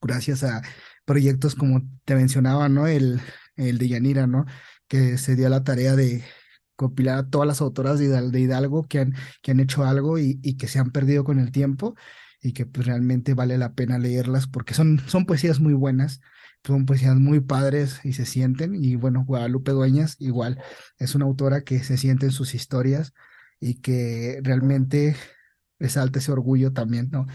gracias 0.00 0.44
a 0.44 0.62
proyectos 1.04 1.54
como 1.54 1.82
te 2.04 2.14
mencionaba, 2.14 2.68
¿no? 2.68 2.86
El, 2.86 3.20
el 3.56 3.78
de 3.78 3.88
Yanira, 3.88 4.26
¿no? 4.26 4.46
Que 4.88 5.18
se 5.18 5.36
dio 5.36 5.48
la 5.48 5.64
tarea 5.64 5.96
de 5.96 6.24
compilar 6.76 7.18
a 7.18 7.28
todas 7.28 7.46
las 7.46 7.60
autoras 7.60 7.98
de, 7.98 8.40
Hidalgo 8.40 8.84
que 8.84 9.00
han, 9.00 9.14
que 9.42 9.50
han 9.50 9.60
hecho 9.60 9.84
algo 9.84 10.18
y, 10.18 10.40
y, 10.42 10.56
que 10.56 10.66
se 10.66 10.78
han 10.78 10.90
perdido 10.90 11.24
con 11.24 11.38
el 11.38 11.52
tiempo 11.52 11.94
y 12.42 12.52
que 12.52 12.66
pues 12.66 12.86
realmente 12.86 13.34
vale 13.34 13.58
la 13.58 13.74
pena 13.74 13.98
leerlas 13.98 14.46
porque 14.46 14.74
son, 14.74 15.00
son 15.06 15.26
poesías 15.26 15.60
muy 15.60 15.74
buenas, 15.74 16.20
son 16.64 16.86
poesías 16.86 17.16
muy 17.16 17.40
padres 17.40 18.00
y 18.04 18.12
se 18.14 18.26
sienten 18.26 18.74
y 18.74 18.96
bueno, 18.96 19.24
Guadalupe 19.26 19.72
Dueñas 19.72 20.16
igual 20.18 20.62
es 20.98 21.14
una 21.14 21.26
autora 21.26 21.62
que 21.62 21.82
se 21.84 21.96
siente 21.96 22.26
en 22.26 22.32
sus 22.32 22.54
historias 22.54 23.12
y 23.60 23.74
que 23.80 24.40
realmente 24.42 25.16
resalta 25.78 26.18
ese 26.18 26.32
orgullo 26.32 26.72
también, 26.72 27.10
¿no? 27.10 27.26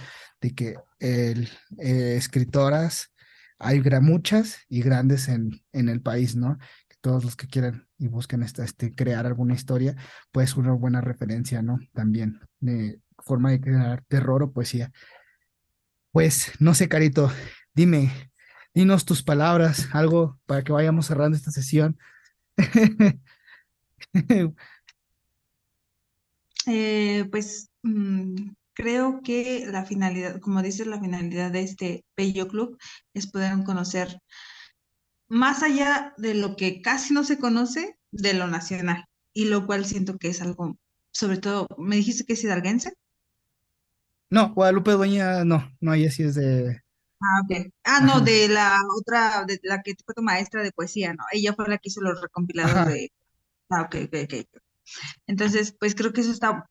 De 0.41 0.54
que 0.54 0.76
el, 1.00 1.50
eh, 1.80 2.15
escritoras 2.18 3.12
hay 3.58 3.82
muchas 4.02 4.60
y 4.70 4.82
grandes 4.82 5.28
en, 5.28 5.62
en 5.72 5.89
el 5.89 6.02
país, 6.02 6.36
¿no? 6.36 6.58
Que 6.88 6.98
todos 7.02 7.24
los 7.24 7.36
que 7.36 7.48
quieran 7.48 7.88
y 7.98 8.08
busquen 8.08 8.44
este, 8.44 8.94
crear 8.94 9.26
alguna 9.26 9.54
historia, 9.54 9.96
pues 10.32 10.56
una 10.58 10.74
buena 10.74 11.02
referencia, 11.02 11.62
¿no? 11.62 11.80
También 11.94 12.39
de 12.60 13.00
forma 13.26 13.52
de 13.52 13.60
crear 13.62 14.04
terror 14.08 14.44
o 14.44 14.52
poesía. 14.52 14.92
Pues, 16.12 16.52
no 16.60 16.74
sé, 16.74 16.88
Carito, 16.88 17.32
dime, 17.74 18.32
dinos 18.74 19.06
tus 19.06 19.24
palabras, 19.24 19.90
algo 19.94 20.40
para 20.46 20.64
que 20.64 20.72
vayamos 20.72 21.08
cerrando 21.08 21.36
esta 21.38 21.52
sesión. 21.52 21.98
eh, 26.68 27.26
pues 27.32 27.70
mm, 27.84 28.52
creo 28.74 29.22
que 29.24 29.66
la 29.68 29.86
finalidad, 29.86 30.40
como 30.40 30.62
dices, 30.62 30.88
la 30.88 31.02
finalidad 31.02 31.52
de 31.52 31.64
este 31.64 32.06
bello 32.16 32.48
club 32.48 32.78
es 33.14 33.28
poder 33.28 33.52
conocer 33.64 34.20
más 35.28 35.64
allá 35.64 36.14
de 36.18 36.36
lo 36.36 36.56
que 36.56 36.82
casi 36.82 37.14
no 37.14 37.24
se 37.24 37.40
conoce 37.40 37.98
de 38.12 38.34
lo 38.34 38.48
nacional, 38.48 39.06
y 39.34 39.46
lo 39.46 39.66
cual 39.66 39.86
siento 39.86 40.18
que 40.18 40.30
es 40.30 40.42
algo, 40.42 40.78
sobre 41.12 41.38
todo, 41.38 41.68
me 41.78 41.98
dijiste 41.98 42.26
que 42.26 42.34
es 42.34 42.44
hidalguense. 42.44 42.94
No, 44.30 44.54
Guadalupe 44.54 44.92
Dueña, 44.92 45.46
no, 45.46 45.72
no, 45.80 45.94
ella 45.94 46.12
sí 46.12 46.24
es 46.24 46.36
de... 46.36 46.82
Ah, 47.22 47.42
ok. 47.44 47.72
Ah, 47.84 48.02
no, 48.02 48.22
de 48.22 48.48
la 48.50 48.80
otra, 49.00 49.46
de 49.46 49.60
la 49.64 49.82
que 49.82 49.96
fue 50.06 50.14
tu 50.16 50.22
maestra 50.22 50.64
de 50.64 50.72
poesía, 50.72 51.14
¿no? 51.14 51.24
Ella 51.32 51.54
fue 51.54 51.68
la 51.68 51.78
que 51.78 51.90
hizo 51.90 52.02
los 52.02 52.22
recompilados 52.22 52.88
de... 52.88 53.12
Ah, 53.70 53.84
ok, 53.84 53.96
ok, 54.06 54.16
ok. 54.24 54.62
Entonces, 55.28 55.76
pues 55.80 55.96
creo 55.96 56.14
que 56.14 56.22
eso 56.22 56.32
está 56.32 56.70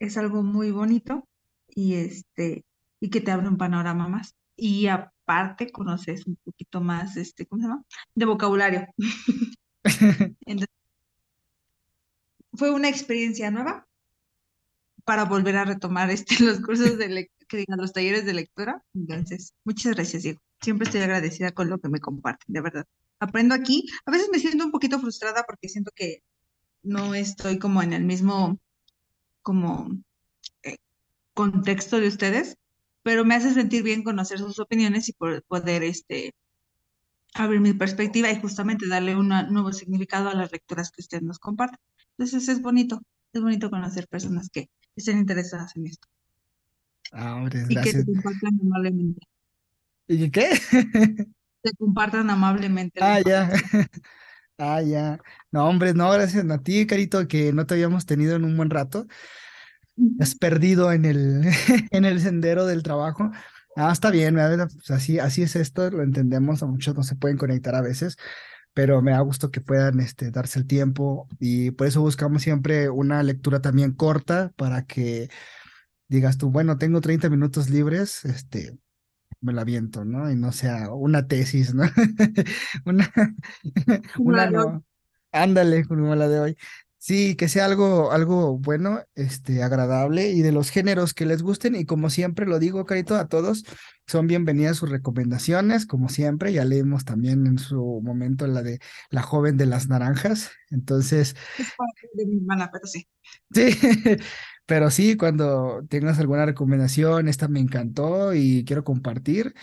es 0.00 0.16
algo 0.16 0.42
muy 0.42 0.70
bonito 0.72 1.28
y 1.68 1.94
este 1.94 2.64
y 3.00 3.10
que 3.10 3.20
te 3.20 3.30
abre 3.30 3.48
un 3.48 3.56
panorama 3.58 4.08
más. 4.08 4.34
Y 4.56 4.88
aparte 4.88 5.70
conoces 5.70 6.26
un 6.26 6.36
poquito 6.44 6.80
más, 6.80 7.16
este, 7.16 7.46
¿cómo 7.46 7.62
se 7.62 7.68
llama? 7.68 7.84
De 8.14 8.26
vocabulario. 8.26 8.86
fue 12.52 12.70
una 12.70 12.88
experiencia 12.88 13.50
nueva 13.50 13.86
para 15.04 15.24
volver 15.24 15.56
a 15.56 15.64
retomar 15.64 16.10
este, 16.10 16.36
los 16.44 16.60
cursos 16.60 16.98
de 16.98 17.28
digan, 17.56 17.78
los 17.78 17.92
talleres 17.92 18.24
de 18.24 18.34
lectura. 18.34 18.82
Entonces, 18.94 19.54
muchas 19.64 19.94
gracias, 19.94 20.22
Diego. 20.22 20.40
Siempre 20.60 20.84
estoy 20.84 21.00
agradecida 21.00 21.52
con 21.52 21.68
lo 21.68 21.78
que 21.78 21.88
me 21.88 22.00
comparten, 22.00 22.52
de 22.52 22.60
verdad. 22.60 22.86
Aprendo 23.18 23.54
aquí. 23.54 23.86
A 24.06 24.10
veces 24.10 24.28
me 24.32 24.38
siento 24.38 24.64
un 24.64 24.70
poquito 24.70 24.98
frustrada 24.98 25.44
porque 25.46 25.68
siento 25.68 25.90
que 25.94 26.22
no 26.82 27.14
estoy 27.14 27.58
como 27.58 27.82
en 27.82 27.92
el 27.92 28.04
mismo 28.04 28.58
como 29.42 29.90
eh, 30.62 30.76
contexto 31.34 32.00
de 32.00 32.08
ustedes, 32.08 32.56
pero 33.02 33.24
me 33.24 33.34
hace 33.34 33.52
sentir 33.52 33.82
bien 33.82 34.02
conocer 34.02 34.38
sus 34.38 34.58
opiniones 34.58 35.08
y 35.08 35.12
poder 35.12 35.82
este, 35.82 36.34
abrir 37.34 37.60
mi 37.60 37.72
perspectiva 37.72 38.30
y 38.30 38.40
justamente 38.40 38.86
darle 38.88 39.16
un 39.16 39.28
nuevo 39.28 39.72
significado 39.72 40.28
a 40.28 40.34
las 40.34 40.52
lecturas 40.52 40.90
que 40.90 41.02
ustedes 41.02 41.22
nos 41.22 41.38
comparten. 41.38 41.78
Entonces 42.18 42.48
es 42.48 42.60
bonito, 42.60 43.00
es 43.32 43.40
bonito 43.40 43.70
conocer 43.70 44.08
personas 44.08 44.50
que 44.50 44.68
estén 44.96 45.18
interesadas 45.18 45.76
en 45.76 45.86
esto. 45.86 46.08
Ah, 47.12 47.36
hombre, 47.36 47.64
y 47.68 47.74
que 47.76 47.92
te 47.92 48.04
compartan 48.04 48.58
amablemente. 48.60 49.20
¿Y 50.06 50.30
qué? 50.30 50.50
te 51.62 51.72
compartan 51.78 52.30
amablemente. 52.30 53.00
Ah, 53.02 53.20
ya. 53.20 53.50
Ah, 54.62 54.82
ya. 54.82 55.18
No, 55.50 55.66
hombre, 55.66 55.94
no, 55.94 56.10
gracias 56.10 56.44
a 56.50 56.58
ti, 56.62 56.86
Carito, 56.86 57.26
que 57.26 57.50
no 57.50 57.64
te 57.64 57.72
habíamos 57.72 58.04
tenido 58.04 58.36
en 58.36 58.44
un 58.44 58.58
buen 58.58 58.68
rato. 58.68 59.06
Has 60.18 60.34
perdido 60.34 60.92
en 60.92 61.06
el, 61.06 61.42
en 61.90 62.04
el 62.04 62.20
sendero 62.20 62.66
del 62.66 62.82
trabajo. 62.82 63.30
Ah, 63.74 63.90
está 63.90 64.10
bien, 64.10 64.34
pues 64.34 64.90
así, 64.90 65.18
así 65.18 65.42
es 65.42 65.56
esto, 65.56 65.90
lo 65.90 66.02
entendemos, 66.02 66.62
a 66.62 66.66
muchos 66.66 66.94
no 66.94 67.02
se 67.02 67.16
pueden 67.16 67.38
conectar 67.38 67.74
a 67.74 67.80
veces, 67.80 68.16
pero 68.74 69.02
me 69.02 69.12
da 69.12 69.20
gusto 69.20 69.50
que 69.50 69.60
puedan 69.60 70.00
este, 70.00 70.30
darse 70.30 70.58
el 70.58 70.66
tiempo 70.66 71.28
y 71.38 71.72
por 71.72 71.86
eso 71.86 72.00
buscamos 72.00 72.42
siempre 72.42 72.90
una 72.90 73.22
lectura 73.22 73.60
también 73.60 73.92
corta 73.92 74.52
para 74.56 74.86
que 74.86 75.28
digas 76.08 76.38
tú, 76.38 76.50
bueno, 76.50 76.78
tengo 76.78 77.00
30 77.00 77.30
minutos 77.30 77.70
libres, 77.70 78.24
este, 78.24 78.78
me 79.40 79.52
la 79.52 79.62
aviento, 79.62 80.04
¿no? 80.04 80.30
Y 80.30 80.36
no 80.36 80.52
sea 80.52 80.92
una 80.92 81.26
tesis, 81.26 81.74
¿no? 81.74 81.84
una, 82.84 83.12
una 84.18 84.50
no. 84.50 84.84
Ándale, 85.32 85.84
como 85.84 86.14
la 86.16 86.28
de 86.28 86.40
hoy. 86.40 86.56
Sí, 87.02 87.34
que 87.34 87.48
sea 87.48 87.64
algo, 87.64 88.12
algo 88.12 88.58
bueno, 88.58 89.00
este, 89.14 89.62
agradable 89.62 90.28
y 90.32 90.42
de 90.42 90.52
los 90.52 90.68
géneros 90.70 91.14
que 91.14 91.24
les 91.24 91.42
gusten. 91.42 91.74
Y 91.74 91.86
como 91.86 92.10
siempre 92.10 92.44
lo 92.44 92.58
digo, 92.58 92.84
Carito, 92.84 93.16
a 93.16 93.26
todos 93.26 93.64
son 94.06 94.26
bienvenidas 94.26 94.76
sus 94.76 94.90
recomendaciones, 94.90 95.86
como 95.86 96.10
siempre. 96.10 96.52
Ya 96.52 96.66
leímos 96.66 97.06
también 97.06 97.46
en 97.46 97.58
su 97.58 98.02
momento 98.04 98.46
la 98.46 98.62
de 98.62 98.80
La 99.08 99.22
joven 99.22 99.56
de 99.56 99.64
las 99.64 99.88
naranjas. 99.88 100.50
Entonces, 100.68 101.36
Es 101.56 102.10
de 102.12 102.26
mi 102.26 102.36
hermana, 102.36 102.68
pero 102.70 102.86
sí. 102.86 103.08
sí, 103.50 103.70
pero 104.66 104.90
sí, 104.90 105.16
cuando 105.16 105.82
tengas 105.88 106.18
alguna 106.18 106.44
recomendación, 106.44 107.28
esta 107.28 107.48
me 107.48 107.60
encantó 107.60 108.34
y 108.34 108.62
quiero 108.66 108.84
compartir, 108.84 109.54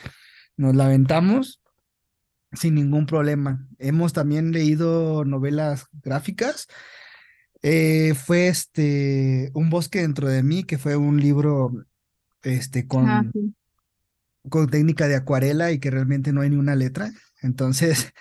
nos 0.57 0.75
la 0.75 0.85
aventamos 0.85 1.61
sin 2.53 2.75
ningún 2.75 3.05
problema. 3.05 3.67
Hemos 3.77 4.13
también 4.13 4.51
leído 4.51 5.25
novelas 5.25 5.85
gráficas. 5.91 6.67
Eh, 7.61 8.13
fue 8.15 8.47
este 8.47 9.51
Un 9.53 9.69
bosque 9.69 10.01
dentro 10.01 10.27
de 10.27 10.43
mí, 10.43 10.63
que 10.63 10.77
fue 10.77 10.95
un 10.95 11.19
libro 11.19 11.71
este 12.43 12.79
Ah, 12.79 12.85
con, 12.87 13.31
sí. 13.33 13.55
con 14.49 14.69
técnica 14.69 15.07
de 15.07 15.15
acuarela 15.15 15.71
y 15.71 15.79
que 15.79 15.91
realmente 15.91 16.31
no 16.33 16.41
hay 16.41 16.49
ni 16.49 16.55
una 16.55 16.75
letra. 16.75 17.11
Entonces, 17.41 18.13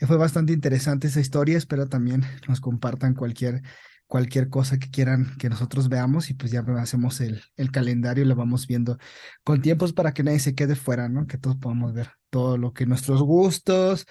fue 0.06 0.16
bastante 0.16 0.52
interesante 0.52 1.08
esa 1.08 1.20
historia. 1.20 1.58
Espero 1.58 1.88
también 1.88 2.22
nos 2.48 2.60
compartan 2.60 3.14
cualquier, 3.14 3.62
cualquier 4.06 4.48
cosa 4.50 4.78
que 4.78 4.90
quieran 4.90 5.36
que 5.38 5.48
nosotros 5.48 5.88
veamos 5.88 6.30
y 6.30 6.34
pues 6.34 6.52
ya 6.52 6.60
hacemos 6.78 7.20
el, 7.20 7.42
el 7.56 7.70
calendario 7.70 8.24
y 8.24 8.28
lo 8.28 8.36
vamos 8.36 8.66
viendo 8.66 8.98
con 9.44 9.62
tiempos 9.62 9.92
para 9.92 10.12
que 10.12 10.22
nadie 10.22 10.38
se 10.40 10.54
quede 10.54 10.76
fuera, 10.76 11.08
¿no? 11.08 11.26
Que 11.26 11.38
todos 11.38 11.56
podamos 11.56 11.94
ver 11.94 12.10
todo 12.30 12.58
lo 12.58 12.72
que 12.72 12.86
nuestros 12.86 13.22
gustos 13.22 14.06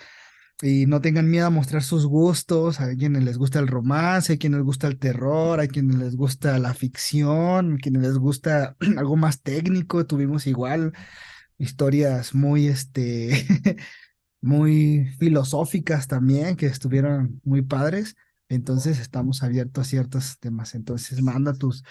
y 0.61 0.85
no 0.85 1.01
tengan 1.01 1.29
miedo 1.29 1.47
a 1.47 1.49
mostrar 1.49 1.83
sus 1.83 2.05
gustos. 2.05 2.79
A 2.81 2.95
quienes 2.95 3.23
les 3.23 3.37
gusta 3.37 3.59
el 3.59 3.67
romance, 3.67 4.33
a 4.33 4.37
quienes 4.37 4.59
les 4.59 4.65
gusta 4.65 4.87
el 4.87 4.99
terror, 4.99 5.59
a 5.59 5.67
quienes 5.67 5.97
les 5.97 6.15
gusta 6.15 6.59
la 6.59 6.73
ficción, 6.73 7.77
quienes 7.77 8.03
les 8.03 8.17
gusta 8.17 8.75
algo 8.97 9.15
más 9.17 9.41
técnico. 9.41 10.05
Tuvimos 10.05 10.47
igual 10.47 10.93
historias 11.57 12.33
muy, 12.35 12.67
este, 12.67 13.45
muy 14.41 15.07
filosóficas 15.19 16.07
también, 16.07 16.55
que 16.55 16.67
estuvieron 16.67 17.41
muy 17.43 17.61
padres. 17.63 18.15
Entonces 18.49 18.99
estamos 18.99 19.43
abiertos 19.43 19.87
a 19.87 19.89
ciertos 19.89 20.39
temas. 20.39 20.75
Entonces 20.75 21.21
manda 21.21 21.53
tus, 21.53 21.83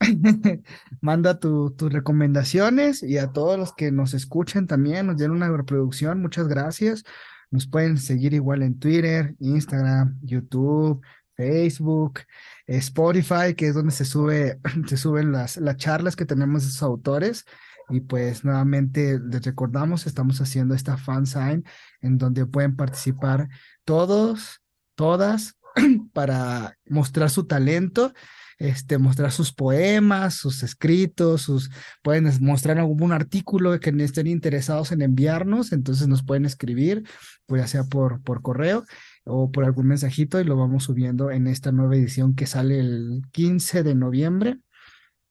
Manda 1.00 1.38
tu- 1.40 1.70
tus 1.72 1.92
recomendaciones 1.92 3.02
y 3.02 3.18
a 3.18 3.32
todos 3.32 3.58
los 3.58 3.74
que 3.74 3.90
nos 3.92 4.14
escuchen 4.14 4.66
también, 4.66 5.06
nos 5.06 5.16
den 5.16 5.30
una 5.30 5.48
reproducción, 5.48 6.20
muchas 6.20 6.48
gracias. 6.48 7.04
Nos 7.50 7.66
pueden 7.66 7.98
seguir 7.98 8.34
igual 8.34 8.62
en 8.62 8.78
Twitter, 8.78 9.34
Instagram, 9.38 10.18
YouTube, 10.22 11.00
Facebook, 11.36 12.20
Spotify, 12.66 13.54
que 13.56 13.68
es 13.68 13.74
donde 13.74 13.92
se 13.92 14.04
sube, 14.04 14.58
se 14.86 14.96
suben 14.96 15.32
las, 15.32 15.56
las 15.58 15.76
charlas 15.76 16.16
que 16.16 16.24
tenemos 16.24 16.62
de 16.62 16.68
esos 16.70 16.82
autores. 16.82 17.44
Y 17.88 18.00
pues 18.00 18.44
nuevamente 18.44 19.20
les 19.20 19.42
recordamos, 19.44 20.06
estamos 20.06 20.40
haciendo 20.40 20.74
esta 20.74 20.96
fan 20.96 21.24
sign 21.24 21.64
en 22.00 22.18
donde 22.18 22.44
pueden 22.46 22.74
participar 22.74 23.48
todos, 23.84 24.60
todas, 24.96 25.56
para 26.12 26.76
mostrar 26.86 27.30
su 27.30 27.44
talento 27.44 28.12
este, 28.58 28.98
mostrar 28.98 29.32
sus 29.32 29.52
poemas, 29.52 30.34
sus 30.34 30.62
escritos, 30.62 31.42
sus, 31.42 31.70
pueden 32.02 32.30
mostrar 32.40 32.78
algún 32.78 33.12
artículo 33.12 33.78
que 33.80 33.90
estén 33.98 34.26
interesados 34.26 34.92
en 34.92 35.02
enviarnos, 35.02 35.72
entonces 35.72 36.08
nos 36.08 36.24
pueden 36.24 36.46
escribir, 36.46 37.04
pues 37.46 37.62
ya 37.62 37.68
sea 37.68 37.84
por, 37.84 38.22
por 38.22 38.42
correo 38.42 38.84
o 39.24 39.50
por 39.50 39.64
algún 39.64 39.88
mensajito 39.88 40.40
y 40.40 40.44
lo 40.44 40.56
vamos 40.56 40.84
subiendo 40.84 41.30
en 41.30 41.46
esta 41.46 41.72
nueva 41.72 41.96
edición 41.96 42.34
que 42.34 42.46
sale 42.46 42.80
el 42.80 43.22
15 43.32 43.82
de 43.82 43.94
noviembre, 43.94 44.58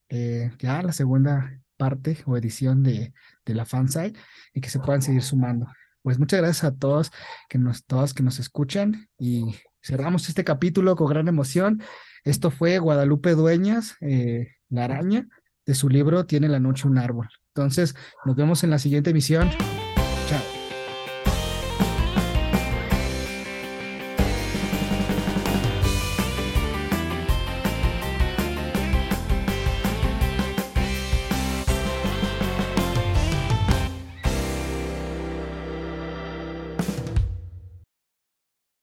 eh, 0.09 0.51
ya 0.59 0.81
la 0.83 0.93
segunda 0.93 1.59
parte 1.77 2.17
o 2.25 2.37
edición 2.37 2.83
de, 2.83 3.13
de 3.45 3.53
la 3.55 3.65
fansite 3.65 4.19
y 4.53 4.61
que 4.61 4.69
se 4.69 4.79
puedan 4.79 5.01
seguir 5.01 5.23
sumando. 5.23 5.67
Pues 6.03 6.19
muchas 6.19 6.39
gracias 6.39 6.63
a 6.63 6.75
todos 6.75 7.11
que 7.49 7.57
nos, 7.57 7.83
todas 7.85 8.13
que 8.13 8.21
nos 8.21 8.39
escuchan 8.39 9.09
y 9.17 9.55
cerramos 9.81 10.29
este 10.29 10.43
capítulo 10.43 10.95
con 10.95 11.09
gran 11.09 11.27
emoción. 11.27 11.81
Esto 12.25 12.49
fue 12.49 12.79
Guadalupe 12.79 13.35
Dueñas, 13.35 13.97
eh, 14.01 14.55
La 14.69 14.85
Araña, 14.85 15.27
de 15.65 15.75
su 15.75 15.89
libro 15.89 16.25
Tiene 16.25 16.49
la 16.49 16.59
noche 16.59 16.87
un 16.87 16.97
árbol. 16.97 17.29
Entonces, 17.53 17.95
nos 18.25 18.35
vemos 18.35 18.63
en 18.63 18.71
la 18.71 18.79
siguiente 18.79 19.11
emisión. 19.11 19.49